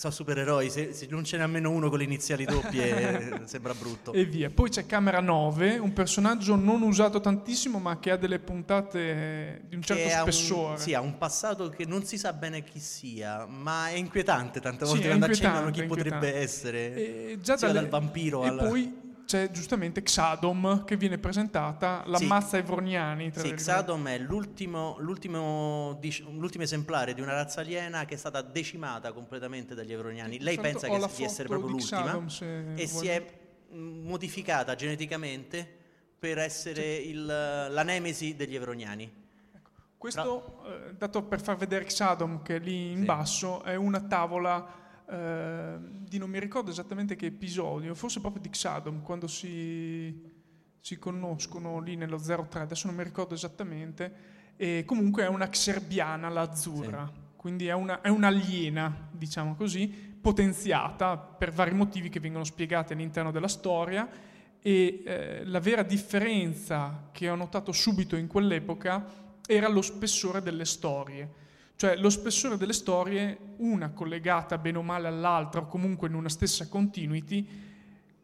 [0.00, 4.14] sono supereroi, se, se non ce n'è almeno uno con le iniziali doppie sembra brutto.
[4.14, 4.48] E via.
[4.48, 9.60] Poi c'è Camera 9, un personaggio non usato tantissimo, ma che ha delle puntate eh,
[9.68, 10.78] di un certo Che ha un- spessore.
[10.78, 14.86] sì, ha un passato che non si sa bene chi sia, ma è inquietante tante
[14.86, 16.94] Sì, volte è quando accennano chi potrebbe essere.
[16.94, 22.56] E già dalle- dal vampiro e al- poi c'è giustamente Xadom che viene presentata, l'ammazza
[22.58, 23.30] Evroniani.
[23.30, 23.52] tra Sì.
[23.52, 25.98] Xadom è l'ultimo, l'ultimo,
[26.30, 30.40] l'ultimo esemplare di una razza aliena che è stata decimata completamente dagli evroniani.
[30.40, 33.06] Lei Tra pensa che la di essere proprio di l'ultima Xadom, e si vuoi.
[33.08, 33.38] è
[33.72, 35.78] mh, modificata geneticamente
[36.18, 39.18] per essere il- la nemesi degli evroniani.
[39.96, 43.04] Questo, eh, dato per far vedere Xadom che è lì in Sì.
[43.04, 44.66] basso, è una tavola
[45.10, 50.22] eh, di non mi ricordo esattamente che episodio, forse proprio di Xadom, quando si,
[50.80, 54.12] si conoscono lì nello 03, adesso non mi ricordo esattamente,
[54.56, 59.88] e comunque è una xerbiana l'azzurra, quindi è, una, è un'aliena, diciamo così,
[60.20, 64.08] potenziata per vari motivi che vengono spiegati all'interno della storia
[64.60, 69.04] e eh, la vera differenza che ho notato subito in quell'epoca
[69.46, 71.48] era lo spessore delle storie.
[71.80, 76.28] Cioè lo spessore delle storie, una collegata bene o male all'altra o comunque in una
[76.28, 77.48] stessa continuity,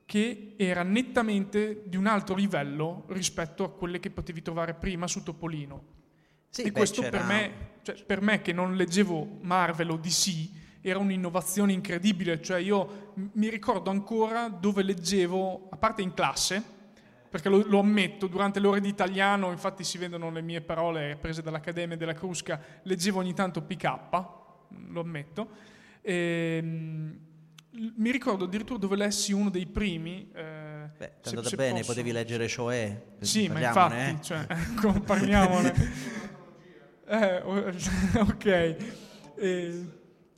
[0.05, 5.23] che era nettamente di un altro livello rispetto a quelle che potevi trovare prima su
[5.23, 5.85] Topolino.
[6.51, 10.51] Sì, e beh, questo per me, cioè, per me che non leggevo Marvel o DC
[10.83, 16.62] era un'innovazione incredibile, cioè io mi ricordo ancora dove leggevo, a parte in classe,
[17.28, 21.16] perché lo, lo ammetto, durante le ore di italiano, infatti si vedono le mie parole
[21.20, 23.98] prese dall'Accademia della Crusca, leggevo ogni tanto PK,
[24.88, 25.48] lo ammetto,
[26.08, 27.18] Ehm,
[27.70, 30.30] l- mi ricordo addirittura dove lessi uno dei primi.
[30.32, 31.86] eh, Beh, ti è andata bene, posso.
[31.92, 32.46] potevi leggere
[33.16, 33.24] Cioè.
[33.24, 34.22] Sì, ma infatti, eh.
[34.22, 34.46] cioè,
[35.04, 35.74] parliamone.
[37.06, 37.42] Eh,
[38.20, 38.76] ok.
[39.36, 39.84] Eh,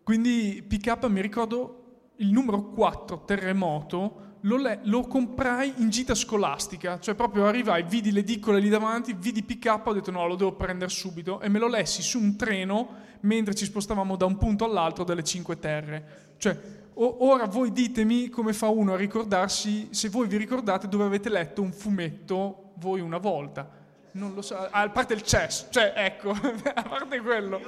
[0.02, 6.98] quindi PK mi ricordo il numero 4, Terremoto, lo, le- lo comprai in gita scolastica,
[7.00, 10.52] cioè proprio arrivai, vidi le edicole lì davanti, vidi PK, ho detto no, lo devo
[10.52, 14.64] prendere subito e me lo lessi su un treno mentre ci spostavamo da un punto
[14.64, 16.34] all'altro delle Cinque Terre.
[16.38, 16.56] Cioè,
[16.94, 21.28] o- ora voi ditemi come fa uno a ricordarsi, se voi vi ricordate dove avete
[21.28, 23.68] letto un fumetto voi una volta.
[24.12, 26.30] Non lo so, a parte il chess, cioè ecco,
[26.74, 27.60] a parte quello.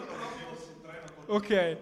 [1.26, 1.76] Ok.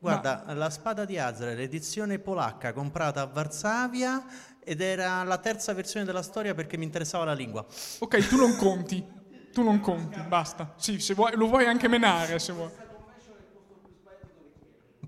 [0.00, 4.24] Guarda, La spada di Azrael, edizione polacca, comprata a Varsavia
[4.62, 7.66] ed era la terza versione della storia perché mi interessava la lingua.
[7.98, 9.04] Ok, tu non conti,
[9.52, 10.74] tu non conti, basta.
[10.76, 12.70] Sì, se vuoi, lo vuoi anche menare se vuoi.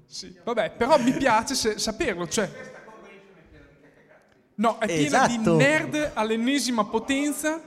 [0.07, 2.51] Sì, vabbè, però mi piace se- saperlo, cioè...
[4.57, 5.57] No, è piena Esatto.
[5.57, 7.63] di nerd all'ennesima potenza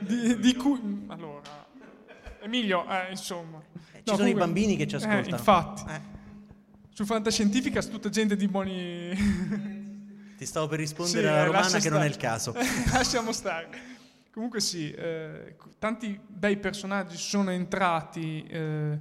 [0.00, 1.04] di, di cui...
[1.06, 1.66] Allora,
[2.40, 3.62] Emilio, eh, insomma...
[3.92, 5.24] Eh, ci sono i bambini che ci ascoltano.
[5.24, 6.00] Eh, infatti, Eh,
[6.94, 9.12] su Fantascientifica tutta gente di buoni...
[10.38, 12.28] ti stavo per Sì, rispondere eh, alla romana lascia che non è il stare.
[12.28, 12.54] caso.
[12.94, 13.68] Lasciamo stare.
[14.30, 18.98] Comunque sì, eh, tanti bei personaggi sono entrati eh,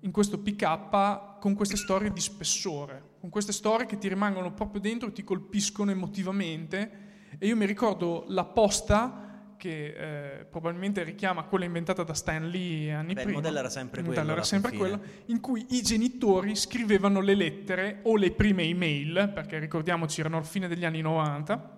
[0.00, 4.80] in questo PK con queste storie di spessore, con queste storie che ti rimangono proprio
[4.80, 7.04] dentro e ti colpiscono emotivamente.
[7.38, 9.25] E io mi ricordo la posta
[9.56, 13.40] che eh, probabilmente richiama quella inventata da Stan Lee anni Beh, il prima.
[13.40, 17.34] modello era sempre Il modello quello, era sempre quello, in cui i genitori scrivevano le
[17.34, 21.76] lettere o le prime email, perché ricordiamoci erano al fine degli anni 90,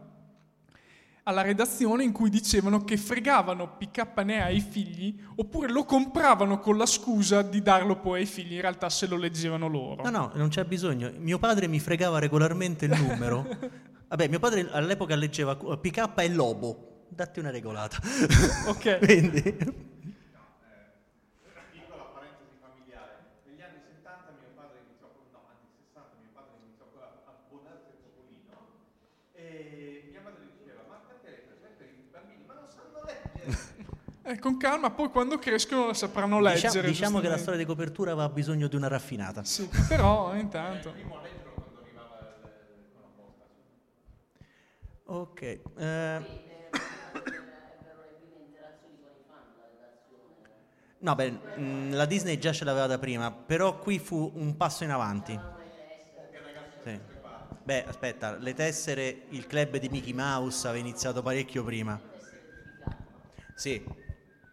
[1.28, 6.86] alla redazione in cui dicevano che fregavano PKNE ai figli oppure lo compravano con la
[6.86, 10.02] scusa di darlo poi ai figli, in realtà se lo leggevano loro.
[10.04, 11.12] No, no, non c'è bisogno.
[11.18, 13.46] Mio padre mi fregava regolarmente il numero.
[14.08, 16.87] Vabbè, mio padre all'epoca leggeva PK e Lobo.
[17.08, 17.98] Datti una regolata.
[18.68, 18.98] Ok.
[19.04, 19.42] Quindi...
[21.72, 26.52] piccola parentesi familiare, negli anni 70 mio padre iniziò, con- no, anni 60 mio padre
[26.62, 28.56] iniziò a abbonarsi al Topolino
[29.32, 32.44] e mia madre diceva, ma perché le presente i bambini?
[32.46, 33.86] Ma non sanno leggere!
[34.28, 36.86] Eh, con calma, poi quando crescono sapranno Diciamo, leggere.
[36.88, 39.42] diciamo che la storia di copertura aveva bisogno di una raffinata.
[39.42, 40.92] Sì, però intanto...
[45.06, 45.40] Ok.
[45.78, 46.46] eh,
[51.00, 54.84] No, beh, mh, la Disney già ce l'aveva da prima, però qui fu un passo
[54.84, 55.40] in avanti.
[56.82, 56.98] Sì.
[57.62, 62.00] Beh, aspetta, le tessere, il club di Mickey Mouse aveva iniziato parecchio prima.
[63.54, 63.84] Sì,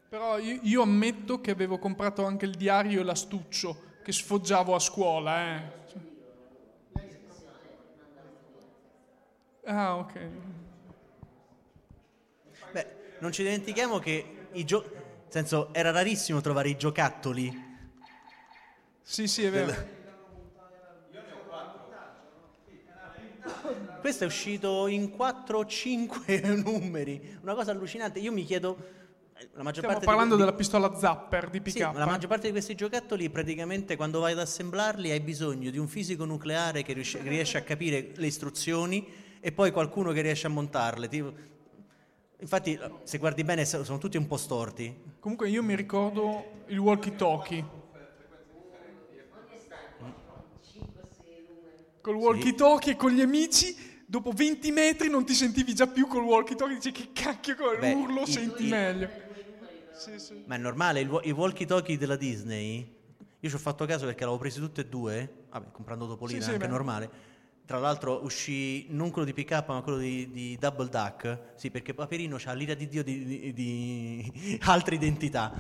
[0.10, 4.80] Però io, io ammetto che avevo comprato anche il diario e l'astuccio che sfoggiavo a
[4.80, 5.56] scuola.
[5.58, 5.74] Eh.
[9.66, 10.16] Ah, ok.
[12.72, 12.88] Beh,
[13.20, 15.05] non ci dimentichiamo che i gio- nel
[15.36, 17.74] senso, era rarissimo trovare i giocattoli.
[19.02, 19.94] Sì, sì, è vero.
[24.00, 28.20] Questo è uscito in 4 o 5 numeri, una cosa allucinante.
[28.20, 28.78] Io mi chiedo,
[29.54, 31.92] la maggior Stiamo parte parlando di, della pistola zapper di Sì, PK.
[31.92, 35.78] ma la maggior parte di questi giocattoli praticamente quando vai ad assemblarli hai bisogno di
[35.78, 39.08] un fisico nucleare che riesce, riesce a capire le istruzioni
[39.40, 41.08] e poi qualcuno che riesce a montarle.
[41.08, 41.34] Tipo-
[42.40, 44.94] Infatti, se guardi bene, so- sono tutti un po' storti.
[45.20, 47.84] Comunque io mi ricordo il walkie-talkie.
[52.02, 56.24] Col walkie-talkie e con gli amici, dopo 20 metri non ti sentivi già più col
[56.24, 59.10] walkie-talkie, dici che cacchio con Beh, l'urlo i- senti i- meglio.
[59.92, 60.44] Sì, sì.
[60.46, 62.94] Ma è normale, il i walkie-talkie della Disney,
[63.40, 66.50] io ci ho fatto caso perché l'avevo presi tutti e due, vabbè, comprando Topolino Sì,
[66.50, 66.72] è anche beh.
[66.72, 67.10] normale.
[67.66, 71.96] Tra l'altro uscì non quello di PK ma quello di, di Double Duck, sì perché
[71.96, 75.52] Paperino ha l'ira di Dio di, di- di altre identità.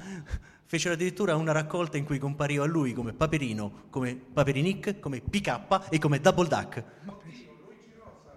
[0.68, 5.98] Fecero addirittura una raccolta in cui compariva lui come Paperino, come Paperinic, come PK e
[5.98, 6.84] come Double Duck.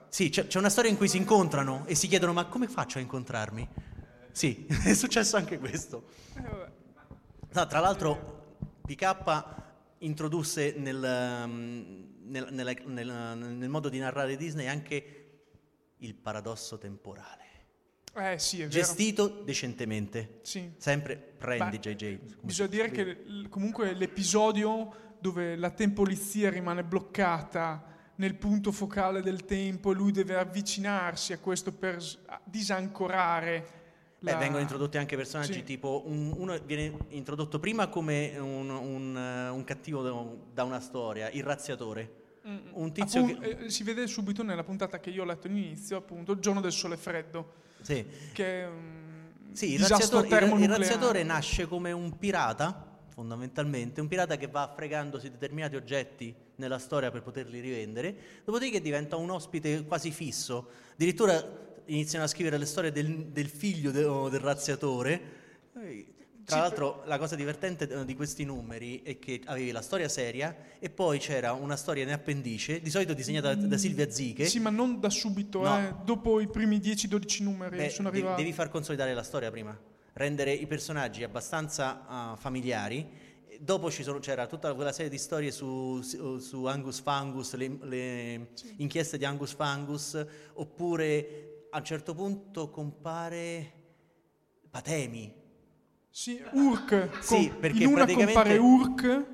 [0.09, 2.97] Sì, c'è, c'è una storia in cui si incontrano e si chiedono ma come faccio
[2.97, 3.69] a incontrarmi?
[4.33, 6.05] Sì, è successo anche questo.
[7.53, 8.57] No, tra l'altro
[8.87, 9.45] PK
[9.99, 15.15] introdusse nel, um, nel- nella- nel- nel modo di narrare Disney anche
[15.99, 17.47] il paradosso temporale.
[18.15, 18.67] Eh sì.
[18.69, 20.41] Gestito decentemente.
[20.43, 20.73] Sì.
[20.77, 22.19] Sempre prendi Beh, JJ.
[22.43, 27.85] Bisogna dire che l- comunque l'episodio dove la tempolizia rimane bloccata
[28.17, 33.77] nel punto focale del tempo e lui deve avvicinarsi a questo per s- disancorare.
[34.21, 35.63] Beh, la- vengono introdotti anche personaggi Sì.
[35.63, 40.81] tipo un- uno viene introdotto prima come un, un, eh, un cattivo da- da una
[40.81, 42.18] storia, il razziatore.
[42.73, 43.59] Un tizio Appun- che...
[43.65, 46.73] eh, si vede subito nella puntata che io ho letto all'inizio, appunto, il giorno del
[46.73, 52.99] sole freddo, Sì, che è un Sì, il razziatore, il- razziatore nasce come un pirata,
[53.09, 59.17] fondamentalmente, un pirata che va fregandosi determinati oggetti nella storia per poterli rivendere, dopodiché diventa
[59.17, 60.69] un ospite quasi fisso.
[60.95, 65.21] Addirittura iniziano a scrivere le storie del, del figlio de- del razziatore.
[66.49, 69.83] Eh, Tra Sì, l'altro la cosa divertente eh, di questi numeri è che avevi la
[69.83, 74.11] storia seria e poi c'era una storia in appendice, di solito disegnata da, da Silvia
[74.11, 74.47] Ziche.
[74.47, 75.79] Sì, ma non da subito, No.
[75.79, 78.41] eh, dopo i primi 10-12 numeri Beh, sono arrivati.
[78.43, 79.79] devi far consolidare la storia prima,
[80.15, 83.27] rendere i personaggi abbastanza ah, familiari.
[83.61, 87.77] Dopo ci sono- c'era tutta quella serie di storie su, su- su Angus Fangus, le,
[87.83, 90.25] le inchieste di Angus Fangus,
[90.55, 93.73] oppure a un certo punto compare
[94.71, 95.35] Patemi.
[96.11, 97.11] Sì, Urk.
[97.21, 99.25] Sì, com- perché in una compare Urk.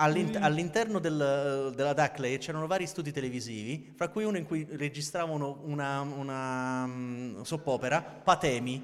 [0.00, 5.60] All'int- all'interno del- della Duckley c'erano vari studi televisivi, fra cui uno in cui registravano
[5.64, 8.80] una, una mm, soppopera, Patemi,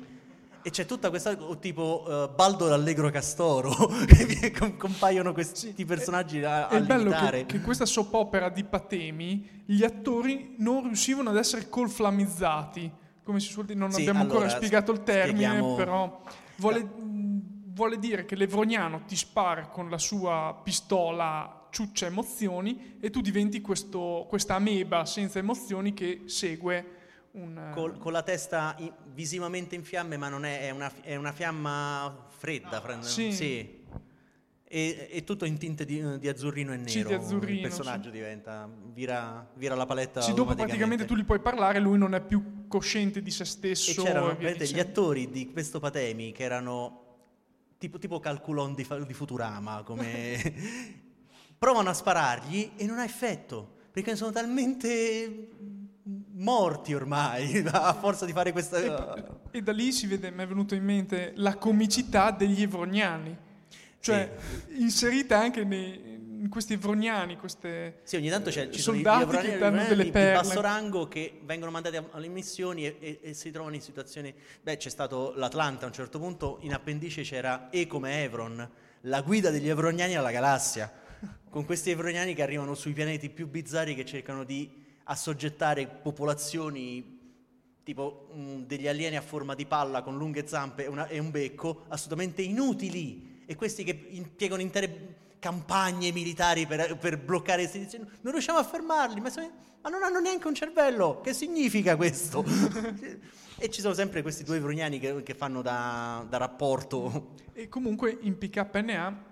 [0.60, 3.70] e c'è tutta questa tipo eh, Baldo l'Allegro Castoro,
[4.08, 7.46] che compaiono questi personaggi a, È a il bello limitare.
[7.46, 12.90] che, che questa soap opera di Patemi, gli attori non riuscivano ad essere colflamizzati,
[13.22, 16.22] come si suol dire, non Sì, abbiamo ancora allora, spiegato il termine, spieghiamo- però
[16.56, 16.88] vuole,
[17.74, 23.60] vuole dire che Levroniano ti spara con la sua pistola ciuccia emozioni e tu diventi
[23.60, 26.86] questo, questa ameba senza emozioni che segue
[27.32, 27.70] un...
[27.74, 31.32] Col- con la testa in- visivamente in fiamme, ma non è, è una, è una
[31.32, 32.80] fiamma fredda.
[32.80, 33.82] fra- Sì.
[34.66, 36.88] E, e tutto in tinte di, di azzurrino e nero.
[36.88, 40.20] Sì, di azzurrino, Il personaggio diventa, vira, vira la paletta.
[40.20, 43.90] Sì, dopo praticamente tu gli puoi parlare, lui non è più cosciente di se stesso.
[43.90, 47.02] E c'erano e gli attori di questo Patemi che erano
[47.84, 50.54] tipo, tipo Calculon di, di Futurama, come
[51.58, 55.48] provano a sparargli e non ha effetto, perché sono talmente
[56.32, 59.42] morti ormai a forza di fare questa...
[59.50, 63.36] E da lì si vede, mi è venuto in mente la comicità degli evroniani,
[64.00, 64.34] cioè
[64.76, 66.13] inserita anche nei-
[66.48, 70.10] questi evroniani, queste Sì, ogni tanto c'è, ci sono i- che danno delle di, di
[70.10, 70.40] perle.
[70.42, 74.34] basso rango che vengono mandati alle missioni e, e- e si trovano in situazioni...
[74.62, 78.68] Beh, c'è stato l'Atlanta a un certo punto, in appendice c'era E come Evron,
[79.02, 80.92] la guida degli evroniani alla galassia,
[81.48, 87.12] con questi evroniani che arrivano sui pianeti più bizzarri che cercano di assoggettare popolazioni
[87.84, 91.30] tipo mm, degli alieni a forma di palla con lunghe zampe e, una- e un
[91.30, 93.42] becco, assolutamente inutili.
[93.46, 98.64] E questi che impiegano intere campagne militari per, per bloccare questi tizi, non riusciamo a
[98.64, 99.30] fermarli, ma,
[99.82, 101.20] ma non hanno neanche un cervello.
[101.20, 102.42] Che significa questo?
[103.58, 107.34] e ci sono sempre questi due evroniani che, che fanno da, da rapporto.
[107.52, 109.22] E comunque in PKNA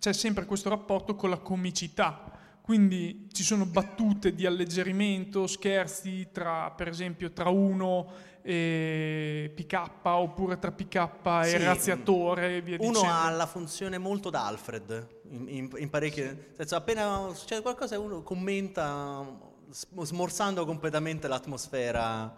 [0.00, 2.32] c'è sempre questo rapporto con la comicità.
[2.68, 8.06] Quindi ci sono battute di alleggerimento, scherzi tra, per esempio, tra uno
[8.42, 10.96] e PK oppure tra PK
[11.44, 13.10] e Sì, razziatore e via Uno dicendo.
[13.10, 16.24] ha la funzione molto da Alfred, in, in- in parecchie...
[16.24, 19.24] nel senso, appena succede qualcosa uno commenta
[19.70, 22.36] sm- smorzando completamente l'atmosfera.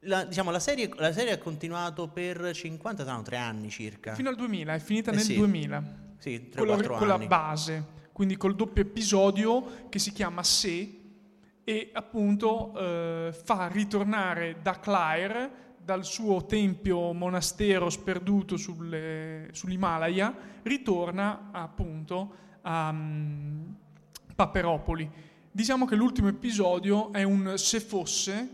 [0.00, 4.14] La, diciamo, la serie, la serie ha continuato per 50, no, 3 anni circa.
[4.14, 5.34] Fino al 2000, è finita Eh nel sì.
[5.36, 6.04] 2000.
[6.16, 7.26] Sì, con la, 3-4 con la anni.
[7.26, 7.84] base,
[8.16, 11.00] quindi col doppio episodio che si chiama Se
[11.62, 21.50] e appunto eh, fa ritornare da Claire dal suo tempio monastero sperduto sulle- sull'Himalaya, ritorna
[21.52, 23.64] appunto a mm,
[24.34, 25.10] Paperopoli.
[25.52, 28.48] Diciamo che l'ultimo episodio è un se fosse,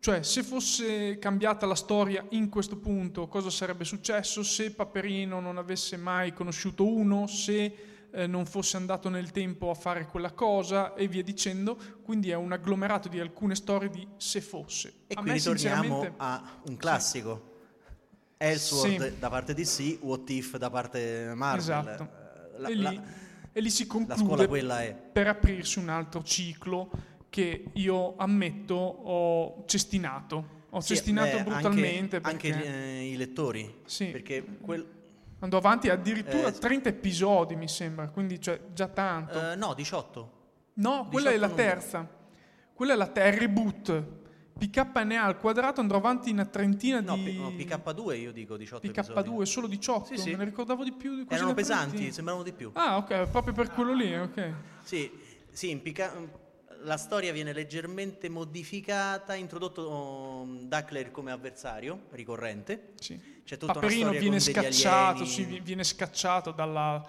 [0.00, 5.56] cioè se fosse cambiata la storia in questo punto cosa sarebbe successo se Paperino non
[5.56, 10.94] avesse mai conosciuto uno, se eh, non fosse andato nel tempo a fare quella cosa
[10.94, 14.92] e via dicendo, quindi è un agglomerato di alcune storie di se fosse.
[15.06, 17.46] E A qui ritorniamo sinceramente- a un classico.
[18.36, 19.18] Elseworld Sì.
[19.18, 21.58] da parte di sì, What If da parte Marvel.
[21.60, 22.02] Esatto.
[22.56, 23.02] Eh, la- e, lì, la-
[23.52, 26.88] e lì si la scuola conclude per aprirsi un altro ciclo
[27.28, 30.56] che io ammetto ho cestinato.
[30.70, 33.74] Ho Sì, cestinato beh, brutalmente Anche, anche perché gli- eh, i lettori.
[33.86, 34.06] Sì.
[34.06, 34.86] Perché quel,
[35.40, 39.52] andò avanti addirittura Eh, 30 episodi, mi sembra, quindi cioè, già tanto.
[39.52, 40.32] eh, no, 18.
[40.74, 41.68] no, quella è la 18 numeri.
[41.80, 42.08] terza.
[42.72, 44.04] Quella è la terza, reboot.
[44.58, 47.22] PKNA al quadrato andrò avanti una trentina No, di...
[47.30, 49.30] P- no, PK2 io dico 18 episodi.
[49.30, 50.04] PK2 solo 18?
[50.06, 50.30] Sì, sì.
[50.32, 51.24] Me ne ricordavo di più.
[51.24, 52.70] così Erano pesanti, sembravano di più.
[52.74, 54.52] Ah, ok, proprio per quello lì, ok.
[54.82, 55.08] Sì,
[55.52, 56.12] sì, in Pica-
[56.82, 62.92] la storia viene leggermente modificata, introdotto um, Duckler come avversario ricorrente.
[63.00, 63.20] Sì.
[63.44, 67.04] C'è tutta Paperino una storia viene scacciato, sì, vi- viene scacciato dalla,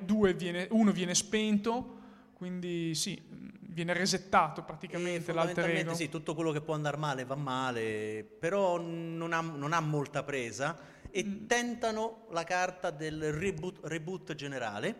[0.00, 1.98] due viene, uno viene spento,
[2.34, 5.94] quindi sì, viene resettato praticamente l'alter fondamentalmente ego.
[5.94, 10.22] sì, tutto quello che può andare male va male, però non ha, non ha molta
[10.22, 10.78] presa
[11.10, 11.46] e Mm.
[11.46, 14.94] tentano la carta del reboot, reboot generale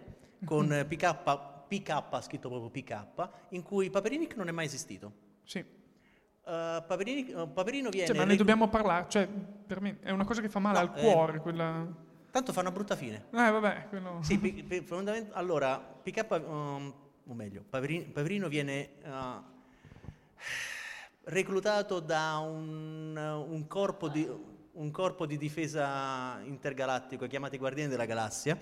[0.44, 0.80] con Mm-hmm.
[0.80, 5.12] eh, PK, PK, scritto proprio PK, in cui Paperinic non è mai esistito.
[5.44, 5.58] Sì.
[5.58, 8.08] Eh, Paperinic- eh, Paperino viene...
[8.08, 10.82] Cioè, ma ne re- dobbiamo parlare, cioè, per me è una cosa che fa male
[10.82, 11.86] No, al eh, cuore, quella...
[12.32, 13.26] Tanto fa una brutta fine.
[13.30, 14.18] Eh, vabbè, quello...
[14.22, 16.94] Sì, pi- fondament- allora, PK, um,
[17.24, 19.42] o meglio, Paperino, Paperino viene uh,
[21.24, 24.28] reclutato da un, un corpo di,
[24.72, 28.58] un corpo di difesa intergalattico chiamato i Guardiani della Galassia.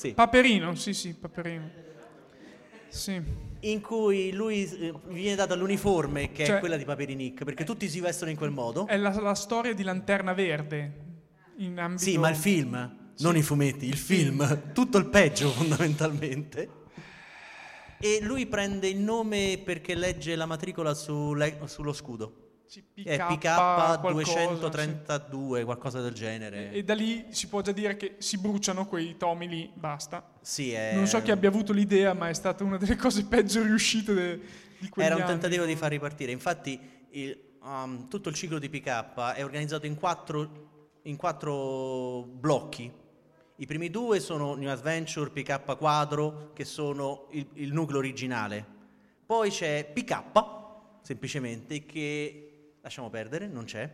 [0.00, 1.70] Sì, Paperino, sì, sì, Paperino.
[2.88, 3.20] Sì.
[3.60, 7.86] in cui lui eh, viene data l'uniforme che Cioè- è quella di Paperinic, perché tutti
[7.88, 8.86] si vestono in quel modo.
[8.86, 11.08] È la, la storia di Lanterna Verde.
[11.58, 12.02] In ambito...
[12.02, 16.68] Sì, ma il film, non i fumetti, il film, tutto il peggio fondamentalmente.
[18.00, 22.39] E lui prende il nome perché legge la matricola sulle- sullo scudo.
[22.70, 26.70] Sì, È PK qualcosa, 232, qualcosa del genere.
[26.70, 30.34] E da lì si può già dire che si bruciano quei tomi lì, basta.
[30.40, 33.60] Sì, è- Non so chi abbia avuto l'idea, ma è stata una delle cose peggio
[33.64, 34.40] riuscite de-
[34.78, 35.30] di quegli Era un anni.
[35.32, 36.30] tentativo di far ripartire.
[36.30, 36.78] Infatti,
[37.10, 42.88] il- um, tutto il ciclo di PK è organizzato in quattro, in quattro blocchi.
[43.56, 48.64] I primi due sono New Adventure, PK Quadro, che sono il, il nucleo originale.
[49.26, 50.22] Poi c'è PK,
[51.02, 52.44] semplicemente, che
[52.80, 53.88] lasciamo perdere, non c'è.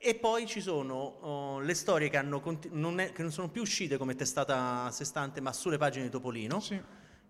[0.00, 3.48] E poi ci sono oh, le storie che, hanno conti- non è- che non sono
[3.48, 6.80] più uscite come testata a sé stante, ma sulle pagine di Topolino Sì.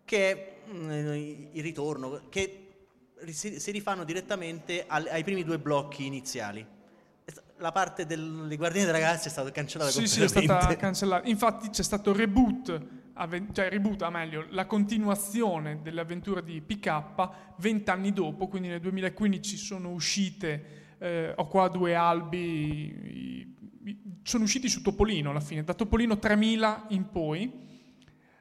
[0.04, 0.90] che è mm,
[1.52, 2.64] il ritorno, che
[3.28, 6.64] si, si rifanno direttamente al- ai primi due blocchi iniziali.
[7.56, 10.62] La parte del- dei Guardiani della Galassia è stata cancellata Sì, sì, è completamente.
[10.64, 11.28] stata cancellata.
[11.28, 12.80] Infatti c'è stato reboot,
[13.18, 19.56] avven- cioè reboot, a meglio, la continuazione dell'avventura di PK vent'anni dopo, quindi nel 2015
[19.56, 25.64] sono uscite, eh, ho qua due albi, i- i- sono usciti su Topolino alla fine,
[25.64, 27.66] da Topolino 3000 in poi.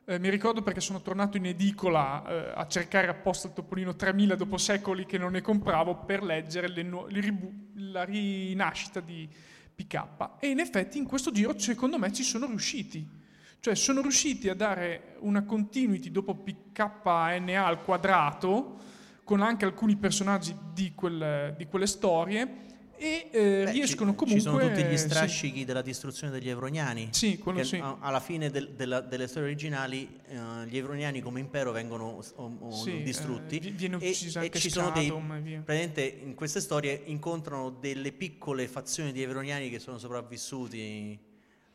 [0.09, 4.35] Eh, mi ricordo perché sono tornato in edicola eh, a cercare apposta il Topolino 3000
[4.35, 9.27] dopo secoli che non ne compravo per leggere le nu- le ribu- la rinascita di
[9.75, 10.29] PK.
[10.39, 13.16] E in effetti in questo giro secondo me ci sono riusciti.
[13.59, 18.75] Cioè sono riusciti a dare una continuity dopo PKNA al quadrato
[19.23, 22.65] con anche alcuni personaggi di, quel- di quelle storie
[22.99, 24.27] e eh, Beh, riescono ci, comunque...
[24.27, 25.09] Ci sono tutti gli sì.
[25.09, 27.09] strascichi della distruzione degli Evroniani.
[27.11, 27.75] Sì, quello sì.
[27.77, 30.37] a- alla fine del- della- delle storie originali eh,
[30.67, 33.57] gli Evroniani come impero vengono o- o Sì, distrutti.
[33.57, 38.11] eh, vi- viene e- e, anche ci sono dei, praticamente in queste storie incontrano delle
[38.13, 41.19] piccole fazioni di Evroniani che sono sopravvissuti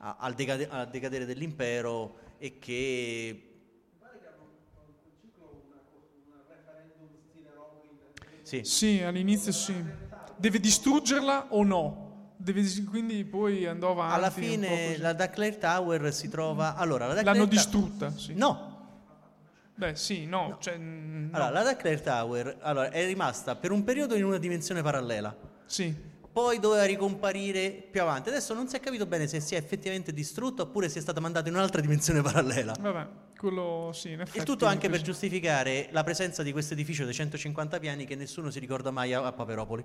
[0.05, 3.46] a- al, decade- al decadere dell'impero e che
[8.42, 8.64] Sì.
[8.64, 9.82] Sì, all'inizio sì.
[10.36, 12.32] Deve distruggerla o no?
[12.36, 14.14] Deve quindi poi andò avanti.
[14.14, 16.74] Alla fine la Duckler Tower si trova...
[16.74, 18.34] Allora, la L'hanno Ta- distrutta, sì.
[18.34, 18.70] No,
[19.74, 20.59] Beh, sì, no.
[20.61, 21.36] Cioè, mm, no.
[21.36, 25.34] Allora, la Duckler Tower allora, è rimasta per un periodo in una dimensione parallela,
[25.64, 25.94] Sì.
[26.32, 28.30] Poi doveva ricomparire più avanti.
[28.30, 31.20] Adesso non si è capito bene se si è effettivamente distrutta oppure si è stata
[31.20, 32.74] mandata in un'altra dimensione parallela.
[32.80, 33.06] Vabbè,
[33.36, 34.38] quello sì, in effetti.
[34.38, 38.50] Il tutto anche per giustificare la presenza di questo edificio dei 150 piani che nessuno
[38.50, 39.84] si ricorda mai a, a Paperopoli.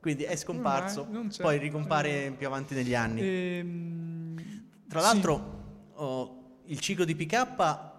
[0.00, 1.42] Quindi è scomparso, c'è.
[1.42, 3.20] poi ricompare più avanti negli anni.
[3.20, 5.06] Ehm, Tra sì.
[5.06, 7.56] l'altro, oh, il ciclo di PK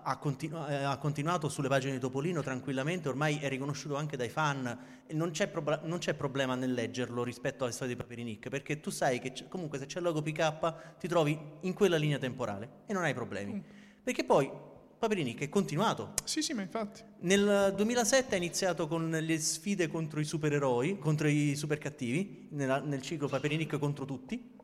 [0.09, 4.29] ha, continu- eh, ha continuato sulle pagine di Topolino tranquillamente, ormai è riconosciuto anche dai
[4.29, 4.77] fan
[5.11, 8.89] non c'è, prob- non c'è problema nel leggerlo rispetto alle storie di Paperinic, perché tu
[8.89, 12.83] sai che c- comunque se c'è il logo PK ti trovi in quella linea temporale
[12.87, 13.53] e non hai problemi.
[13.53, 13.59] Mm.
[14.03, 14.49] Perché poi
[14.97, 16.13] Paperinic è continuato.
[16.23, 17.01] Sì, sì, ma infatti.
[17.19, 23.27] Nel 2007 ha iniziato con le sfide contro i supereroi, contro i supercattivi, nel ciclo
[23.27, 24.57] Paperinic contro tutti.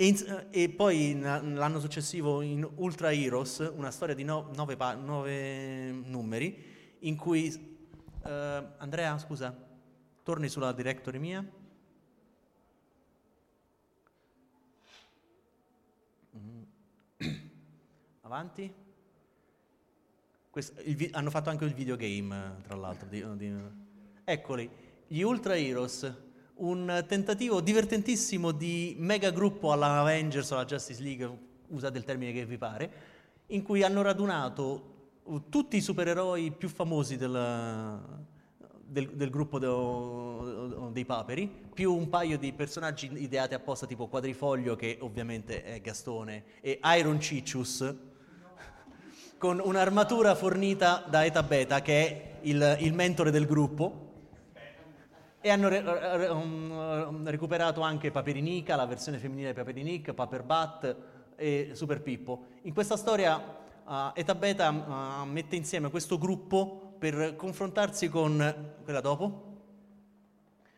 [0.00, 4.74] E, in- e poi in- l'anno successivo in Ultra Heroes, una storia di no- nove,
[4.74, 7.76] pa- nove numeri, in cui...
[8.24, 9.54] eh, Andrea, scusa,
[10.22, 11.46] torni sulla directory mia.
[16.34, 16.62] Mm.
[18.22, 18.72] Avanti.
[20.48, 23.06] Questo- vi- hanno fatto anche il videogame, tra l'altro.
[23.06, 23.54] di- di-
[24.24, 24.70] eccoli,
[25.06, 26.10] gli Ultra Heroes,
[26.60, 31.38] un tentativo divertentissimo di mega gruppo alla Avengers o alla Justice League,
[31.68, 32.92] usate il termine che vi pare,
[33.48, 34.88] in cui hanno radunato
[35.48, 37.98] tutti i supereroi più famosi del,
[38.84, 44.76] del- del gruppo de- dei paperi, più un paio di personaggi ideati apposta tipo Quadrifoglio,
[44.76, 47.94] che ovviamente è Gastone, e Iron Ciccius,
[49.38, 54.08] con un'armatura fornita da Eta Beta, che è il, il mentore del gruppo.
[55.42, 60.96] E hanno re- re- um, recuperato anche Paperinica, la versione femminile di Paperinik, Paperbat
[61.34, 62.44] e Super Pippo.
[62.62, 69.00] In questa storia uh, Eta Beta uh, mette insieme questo gruppo per confrontarsi con quella
[69.00, 69.62] dopo?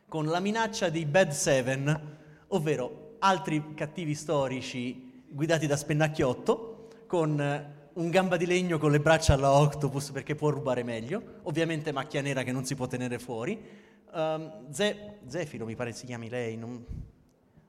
[0.06, 2.16] Con la minaccia di Bad Seven,
[2.48, 9.00] ovvero altri cattivi storici guidati da Spennacchiotto, con eh, un gamba di legno con le
[9.00, 13.18] braccia alla Octopus perché può rubare meglio, ovviamente macchia nera che non si può tenere
[13.18, 16.84] fuori, um, Ze- Zefiro mi pare si chiami lei, non-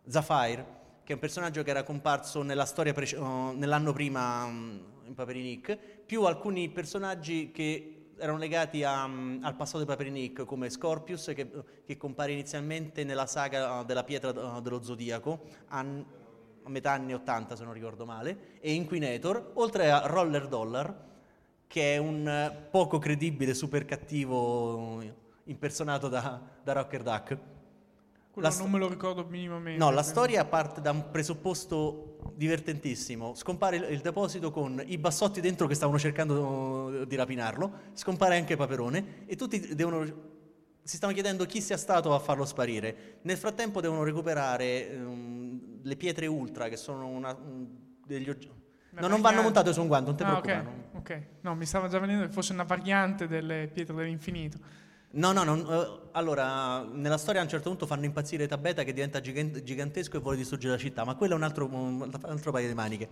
[0.08, 0.66] Zafire,
[1.04, 5.14] che è un personaggio che era comparso nella storia prece- uh, nell'anno prima um, in
[5.14, 11.32] Paperinik, più alcuni personaggi che erano legati a, um, al passato di Paperinik, come Scorpius,
[11.34, 11.50] che,
[11.86, 16.06] che compare inizialmente nella saga uh, della pietra uh, dello Zodiaco, an-
[16.66, 21.12] a metà anni 80 se non ricordo male, e Inquinator, oltre a Roller Dollar,
[21.68, 25.02] che è un poco credibile super cattivo
[25.46, 27.38] impersonato da, da Rocker Duck.
[28.32, 29.78] Quello La non me lo ricordo minimamente.
[29.78, 33.36] No, la storia parte da un presupposto divertentissimo.
[33.36, 36.42] Scompare il, il deposito con i bassotti dentro che stavano cercando
[37.02, 40.32] uh, di rapinarlo, scompare anche Paperone e tutti devono
[40.86, 43.20] si stanno chiedendo chi sia stato a farlo sparire.
[43.22, 47.68] Nel frattempo devono recuperare um, le pietre ultra che sono una, un-
[48.06, 48.62] degli oggetti.
[48.90, 50.88] No, non vanno montate su un guanto, non ti Ah, preoccupare.
[50.94, 51.22] ok, ok.
[51.42, 54.58] No, mi stava già venendo che fosse una variante delle pietre dell'infinito.
[55.16, 58.94] No, no, non- eh, allora, nella storia a un certo punto fanno impazzire Tabeta che
[58.94, 62.52] diventa gigan- gigantesco e vuole distruggere la città, ma quello è un altro, un altro
[62.52, 63.10] paio di maniche.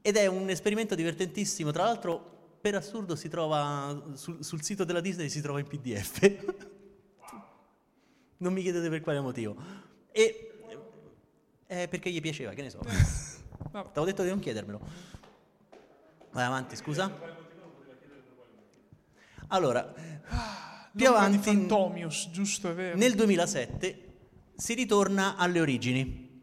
[0.00, 2.30] Ed è un esperimento divertentissimo, tra l'altro
[2.60, 6.30] per assurdo si trova sul, sul sito della Disney, si trova in PDF.
[8.38, 9.56] non mi chiedete per quale motivo.
[10.12, 10.50] E
[11.66, 12.78] eh, perché gli piaceva, che ne so.
[13.72, 13.88] Vabbè.
[13.88, 14.80] T'avevo detto di non chiedermelo.
[16.30, 17.10] Vai avanti, scusa.
[19.48, 19.92] Allora,
[20.94, 22.96] più L'ombra avanti, Fantomius, giusto, è vero.
[22.96, 24.10] nel 2007
[24.54, 26.42] si ritorna alle origini.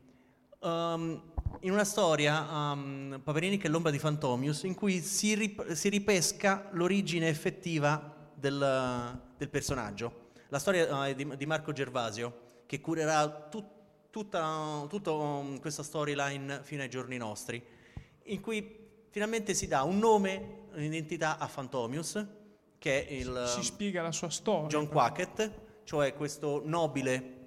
[0.59, 1.21] Um,
[1.61, 5.89] in una storia, um, Paperini che è l'ombra di Fantomius, in cui si, rip- si
[5.89, 10.27] ripesca l'origine effettiva del, del personaggio.
[10.49, 13.77] La storia eh, è di, di Marco Gervasio, che curerà tut-
[14.09, 17.61] tutta, tutta um, questa storyline fino ai giorni nostri,
[18.23, 18.77] in cui
[19.09, 22.25] finalmente si dà un nome, un'identità a Fantomius,
[22.79, 23.43] che è il...
[23.45, 24.67] si spiega la sua storia.
[24.67, 25.51] John Quacket,
[25.83, 27.37] cioè questo nobile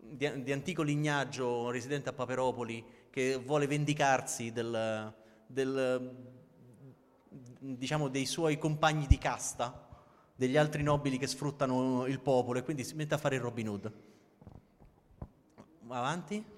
[0.00, 5.14] di, di antico lignaggio residente a Paperopoli che vuole vendicarsi del,
[5.46, 6.16] del,
[7.58, 9.86] diciamo, dei suoi compagni di casta,
[10.34, 13.68] degli altri nobili che sfruttano il popolo e quindi si mette a fare il Robin
[13.68, 13.92] Hood.
[15.88, 16.56] Avanti.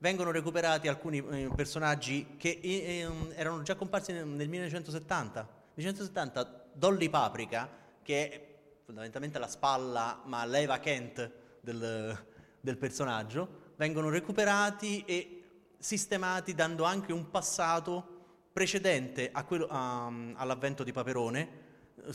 [0.00, 5.40] Vengono recuperati alcuni eh, personaggi che eh, ehm, erano già comparsi nel, nel 1970.
[5.40, 7.68] Nel 1970 Dolly Paprika,
[8.02, 12.26] che è fondamentalmente la spalla, ma l'Eva Kent del,
[12.60, 15.42] del personaggio, vengono recuperati e
[15.78, 18.16] sistemati dando anche un passato
[18.52, 21.66] precedente quello- a- all'avvento di Paperone,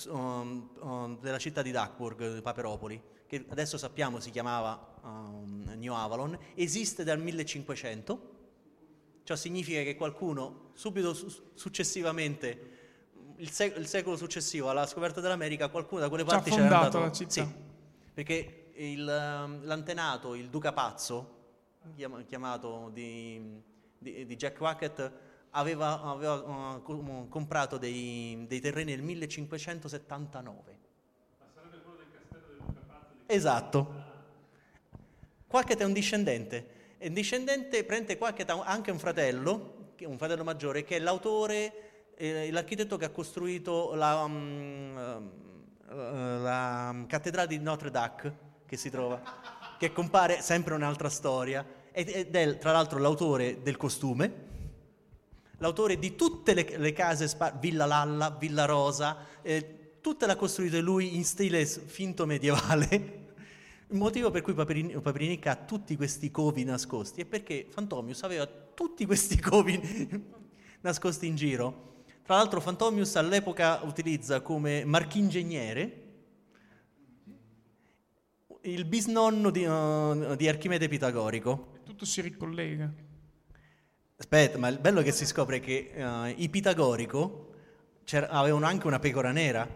[0.07, 6.37] um, um, della città di Duckburg, Paperopoli, che adesso sappiamo si chiamava um, New Avalon,
[6.55, 8.31] esiste dal 1500,
[9.23, 12.72] ciò significa che qualcuno subito su- successivamente,
[13.43, 16.99] il, sec- il secolo successivo alla scoperta dell'America, qualcuno da quelle parti c'era andato.
[16.99, 17.29] la città.
[17.31, 17.47] Sì,
[18.13, 21.41] perché il, um, l'antenato, il duca pazzo,
[21.95, 23.61] chiam- chiamato di,
[23.97, 25.11] di- di Jack Wackett,
[25.51, 30.79] aveva, aveva, uh, co- comprato dei, dei terreni nel 1579.
[33.25, 34.01] Esatto.
[35.47, 36.95] Quacket è un discendente.
[36.97, 40.95] E un discendente prende Quacket ha anche un fratello, che è un fratello maggiore, che
[40.95, 48.37] è l'autore, eh, l'architetto che ha costruito la, mm, eh, la cattedrale di Notre Dame,
[48.65, 49.21] che si trova,
[49.77, 54.51] che compare sempre un'altra storia, ed è tra l'altro l'autore del costume,
[55.57, 60.81] l'autore di tutte le, le case, spa- Villa Lalla, Villa Rosa, eh, tutte l'ha costruite
[60.81, 63.21] lui in stile finto medievale.
[63.87, 68.45] Il motivo per cui Paperini, Paperinicca ha tutti questi covi nascosti è perché Fantomius aveva
[68.45, 69.79] tutti questi covi
[70.81, 71.91] nascosti in giro.
[72.25, 76.03] Tra l'altro Fantomius all'epoca utilizza come marchingegniere
[78.61, 81.79] il bisnonno di, uh, di Archimede Pitagorico.
[81.83, 82.89] Tutto si ricollega.
[84.15, 87.55] Aspetta, ma il bello è che si scopre che uh, i Pitagorico
[88.29, 89.67] avevano anche una pecora nera.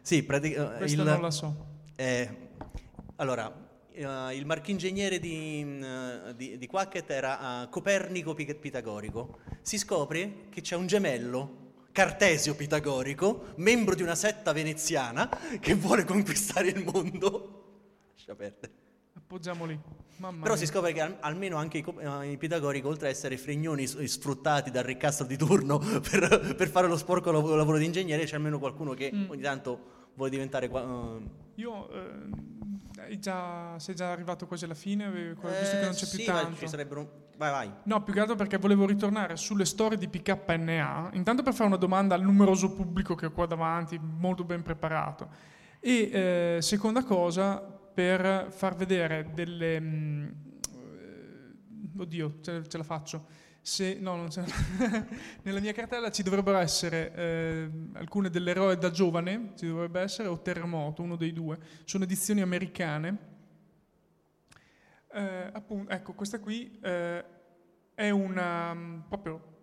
[0.00, 0.78] sì, praticamente...
[0.78, 1.66] Questa non la so.
[1.96, 2.50] Eh,
[3.16, 3.65] allora,
[3.96, 9.38] uh, il marchingegniere di, uh, di, di Quacket era uh, Copernico Pitagorico.
[9.62, 15.28] Si scopre che c'è un gemello, Cartesio Pitagorico, membro di una setta veneziana
[15.60, 17.64] che vuole conquistare il mondo.
[18.14, 18.72] Lascia perdere.
[19.16, 19.78] Appoggiamo lì.
[20.18, 20.64] Mamma Però mia.
[20.64, 24.70] si scopre che al- almeno anche i, eh, i pitagorici, oltre a essere fregnoni sfruttati
[24.70, 28.58] dal ricastro di turno per, per fare lo sporco lav- lavoro di ingegnere, c'è almeno
[28.58, 29.30] qualcuno che Mm.
[29.30, 30.66] ogni tanto vuole diventare...
[30.66, 36.18] eh, Io eh, già- sei già arrivato quasi alla fine, visto che non c'è più
[36.18, 36.56] Eh, sì, ma tanto.
[36.58, 37.24] ci sarebbero...
[37.36, 37.70] Vai, vai.
[37.84, 41.76] No, più che altro perché volevo ritornare sulle storie di PKNA, intanto per fare una
[41.76, 45.28] domanda al numeroso pubblico che ho qua davanti, molto ben preparato.
[45.80, 49.80] E eh, seconda cosa, per far vedere delle...
[49.80, 53.26] mm, eh, oddio, ce, ce la faccio.
[53.66, 54.44] Se, no, non ce
[55.42, 60.40] Nella mia cartella ci dovrebbero essere eh, alcune dell'eroe da giovane, ci dovrebbe essere, o
[60.40, 61.58] Terremoto, uno dei due.
[61.82, 63.18] Sono edizioni americane.
[65.12, 67.24] Eh, appunto, ecco, questa qui eh,
[67.92, 69.54] è una mm, proprio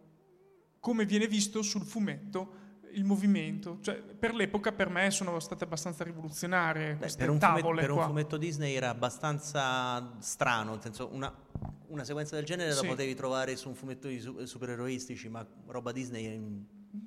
[0.81, 2.55] come viene visto sul fumetto
[2.93, 3.77] il movimento.
[3.81, 8.01] Cioè, per l'epoca, per me, sono state abbastanza rivoluzionarie Beh, per un, fumetto, per un
[8.01, 11.33] fumetto Disney era abbastanza strano, nel senso una,
[11.87, 12.81] una sequenza del genere Sì.
[12.81, 16.65] la potevi trovare su un fumetto di su- supereroistici, ma roba Disney...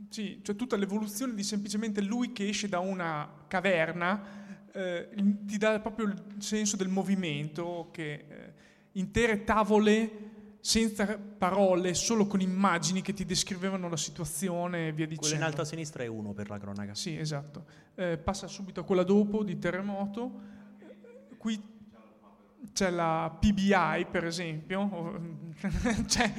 [0.09, 5.09] Sì, cioè tutta l'evoluzione di semplicemente lui che esce da una caverna eh,
[5.45, 8.53] ti dà proprio il senso del movimento, che eh,
[8.93, 10.26] intere tavole
[10.67, 15.37] senza parole, solo con immagini che ti descrivevano la situazione e via Quello dicendo.
[15.37, 16.93] in alto a sinistra è uno per la cronaca.
[16.93, 17.67] Sì, esatto.
[17.95, 20.41] Eh, passa subito a quella dopo di terremoto.
[21.39, 21.63] Qui
[22.73, 24.81] c'è la PBI, per esempio.
[24.81, 25.21] o-
[26.09, 26.33] cioè,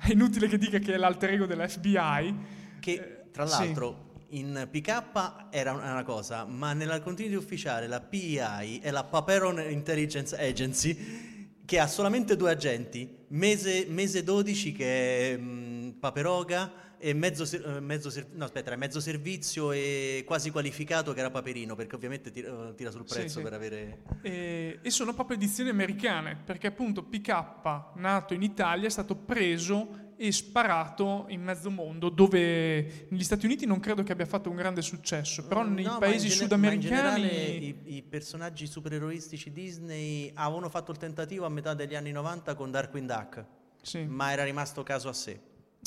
[0.00, 2.34] è inutile che dica che è l'alter ego della FBI.
[2.80, 3.52] Che tra Eh, sì.
[3.66, 9.04] l'altro in PK era una una cosa, ma nella continuity ufficiale la PI è la
[9.04, 11.30] Paperon Intelligence Agency
[11.72, 17.80] che ha solamente due agenti, Mese, Mese 12 che è mh, Paperoga e mezzo, eh,
[17.80, 22.74] mezzo no, aspetta, mezzo servizio e quasi qualificato che era Paperino, perché ovviamente tira, eh,
[22.74, 23.42] tira sul Sì, prezzo sì.
[23.42, 24.02] per avere...
[24.20, 30.01] E, e sono proprio edizioni americane, perché appunto PK, nato in Italia, è stato preso
[30.22, 34.54] e sparato in mezzo mondo, dove negli Stati Uniti non credo che abbia fatto un
[34.54, 37.26] grande successo, però nei No, paesi in gene- sudamericani...
[37.26, 42.70] I, i personaggi supereroistici Disney avevano fatto il tentativo a metà degli anni 90 con
[42.70, 43.44] Darkwing Duck,
[43.82, 44.04] Sì.
[44.04, 45.40] ma era rimasto caso a sé.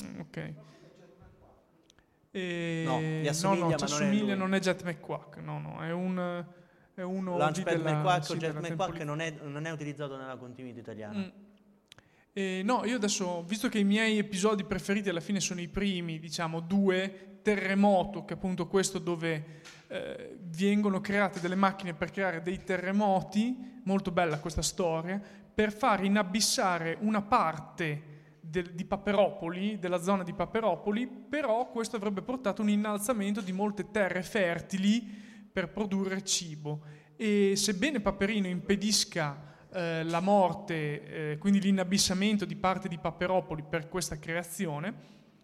[0.03, 0.53] Mm, Ok.
[2.31, 2.83] E...
[2.85, 5.81] No, gli assomiglia, no, ma ci non è assomiglia, non è Jet McQuack, no, no,
[5.81, 6.45] è un...
[6.93, 10.79] È uno Launchpad della, McQuack sì, Jet McQuack non è, non è utilizzato nella continuity
[10.79, 11.19] italiana.
[11.19, 11.44] Mm.
[12.37, 16.19] Eh, no, io adesso, visto che i miei episodi preferiti alla fine sono i primi,
[16.19, 22.41] diciamo, due, Terremoto, che è appunto questo dove eh, vengono create delle macchine per creare
[22.41, 25.17] dei terremoti, molto bella questa storia,
[25.53, 32.21] per far inabissare una parte del- di Paperopoli, della zona di Paperopoli, però questo avrebbe
[32.21, 34.99] portato un innalzamento di molte terre fertili
[35.53, 36.81] per produrre cibo.
[37.15, 43.89] E sebbene Paperino impedisca eh, la morte, eh, quindi l'inabissamento di parte di Paperopoli per
[43.89, 44.93] questa creazione,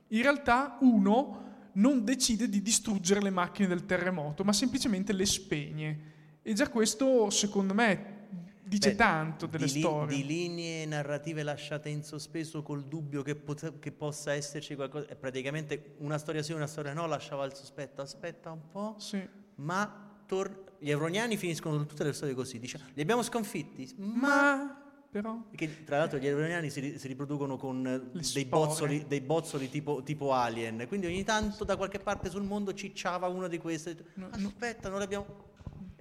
[0.07, 5.99] in realtà uno non decide di distruggere le macchine del terremoto, ma semplicemente le spegne.
[6.41, 8.19] E già questo, secondo me,
[8.63, 10.15] dice Beh, tanto delle di, li- storie.
[10.17, 15.07] di linee narrative lasciate in sospeso col dubbio che, pot- che possa esserci qualcosa.
[15.07, 18.01] È praticamente una storia sì, una storia no, lasciava il sospetto.
[18.01, 19.21] Aspetta un po', Sì.
[19.55, 22.57] ma tor- gli euroniani finiscono tutte le storie così.
[22.57, 24.77] Dice, li abbiamo sconfitti, ma...
[25.11, 30.01] Però Perché tra l'altro gli euroniani si, si riproducono con dei bozzoli, dei bozzoli tipo,
[30.03, 33.93] tipo alien, quindi ogni tanto da qualche parte sul mondo cicciava uno di questi.
[34.13, 34.47] No, no.
[34.47, 35.25] Aspetta, non l'abbiamo...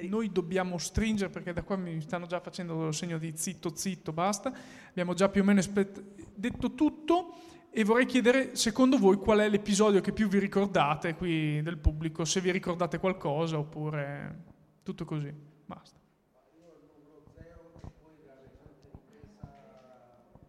[0.03, 4.13] noi dobbiamo stringere perché da qua mi stanno già facendo il segno di zitto zitto
[4.13, 4.53] basta
[4.89, 7.35] abbiamo già più o meno espe- detto tutto
[7.71, 12.25] e vorrei chiedere secondo voi qual è l'episodio che più vi ricordate qui del pubblico
[12.25, 14.50] se vi ricordate qualcosa oppure
[14.91, 15.33] tutto così
[15.67, 15.99] basta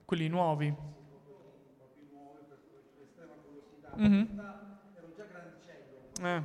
[0.06, 0.74] quelli nuovi
[3.98, 4.28] Mhm.
[6.24, 6.42] Eh.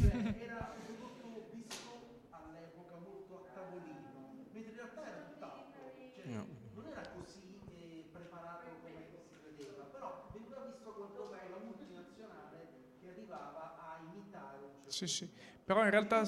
[0.00, 5.82] Cioè, era un prodotto visto all'epoca molto a tavolino, mentre in realtà era tutt'altro.
[6.14, 6.46] Cioè, No.
[6.74, 13.08] Non era così eh, preparato come si credeva, però veniva visto quantomeno la multinazionale che
[13.08, 15.30] arrivava a imitare un certo Sì, sì.
[15.64, 16.24] Però in realtà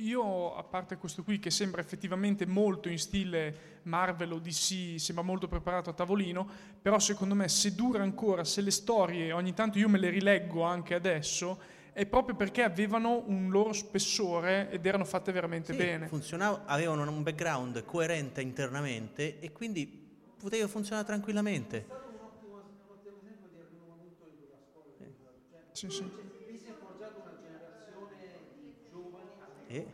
[0.00, 5.22] io, a parte questo qui che sembra effettivamente molto in stile Marvel o DC, sembra
[5.24, 6.48] molto preparato a tavolino,
[6.80, 10.62] però secondo me se dura ancora, se le storie ogni tanto io me le rileggo
[10.62, 11.60] anche adesso,
[11.92, 16.06] è proprio perché avevano un loro spessore ed erano fatte veramente Sì, bene.
[16.08, 21.96] funzionava- avevano un background coerente internamente e quindi poteva funzionare tranquillamente.
[25.72, 26.10] Sì, sì.
[26.44, 29.36] Lì si è forgiata una generazione di giovani
[29.68, 29.86] E-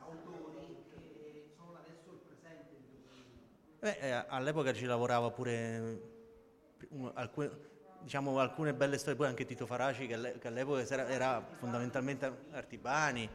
[0.00, 3.14] autori che sono adesso il presente di tutto.
[3.80, 6.00] Beh, eh, all'epoca ci lavorava pure
[6.90, 7.50] un- alcune,
[8.00, 12.44] diciamo, alcune belle storie, poi anche Tito Faraci che, alle- che all'epoca era, era fondamentalmente
[12.52, 13.28] Artibani,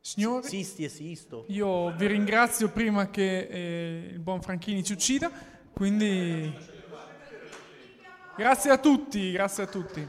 [0.00, 1.44] Signori, Sisti e Sisto.
[1.48, 5.30] io vi ringrazio prima che eh, il buon Franchini ci uccida,
[5.72, 6.52] quindi
[8.36, 10.08] grazie a tutti, grazie a tutti.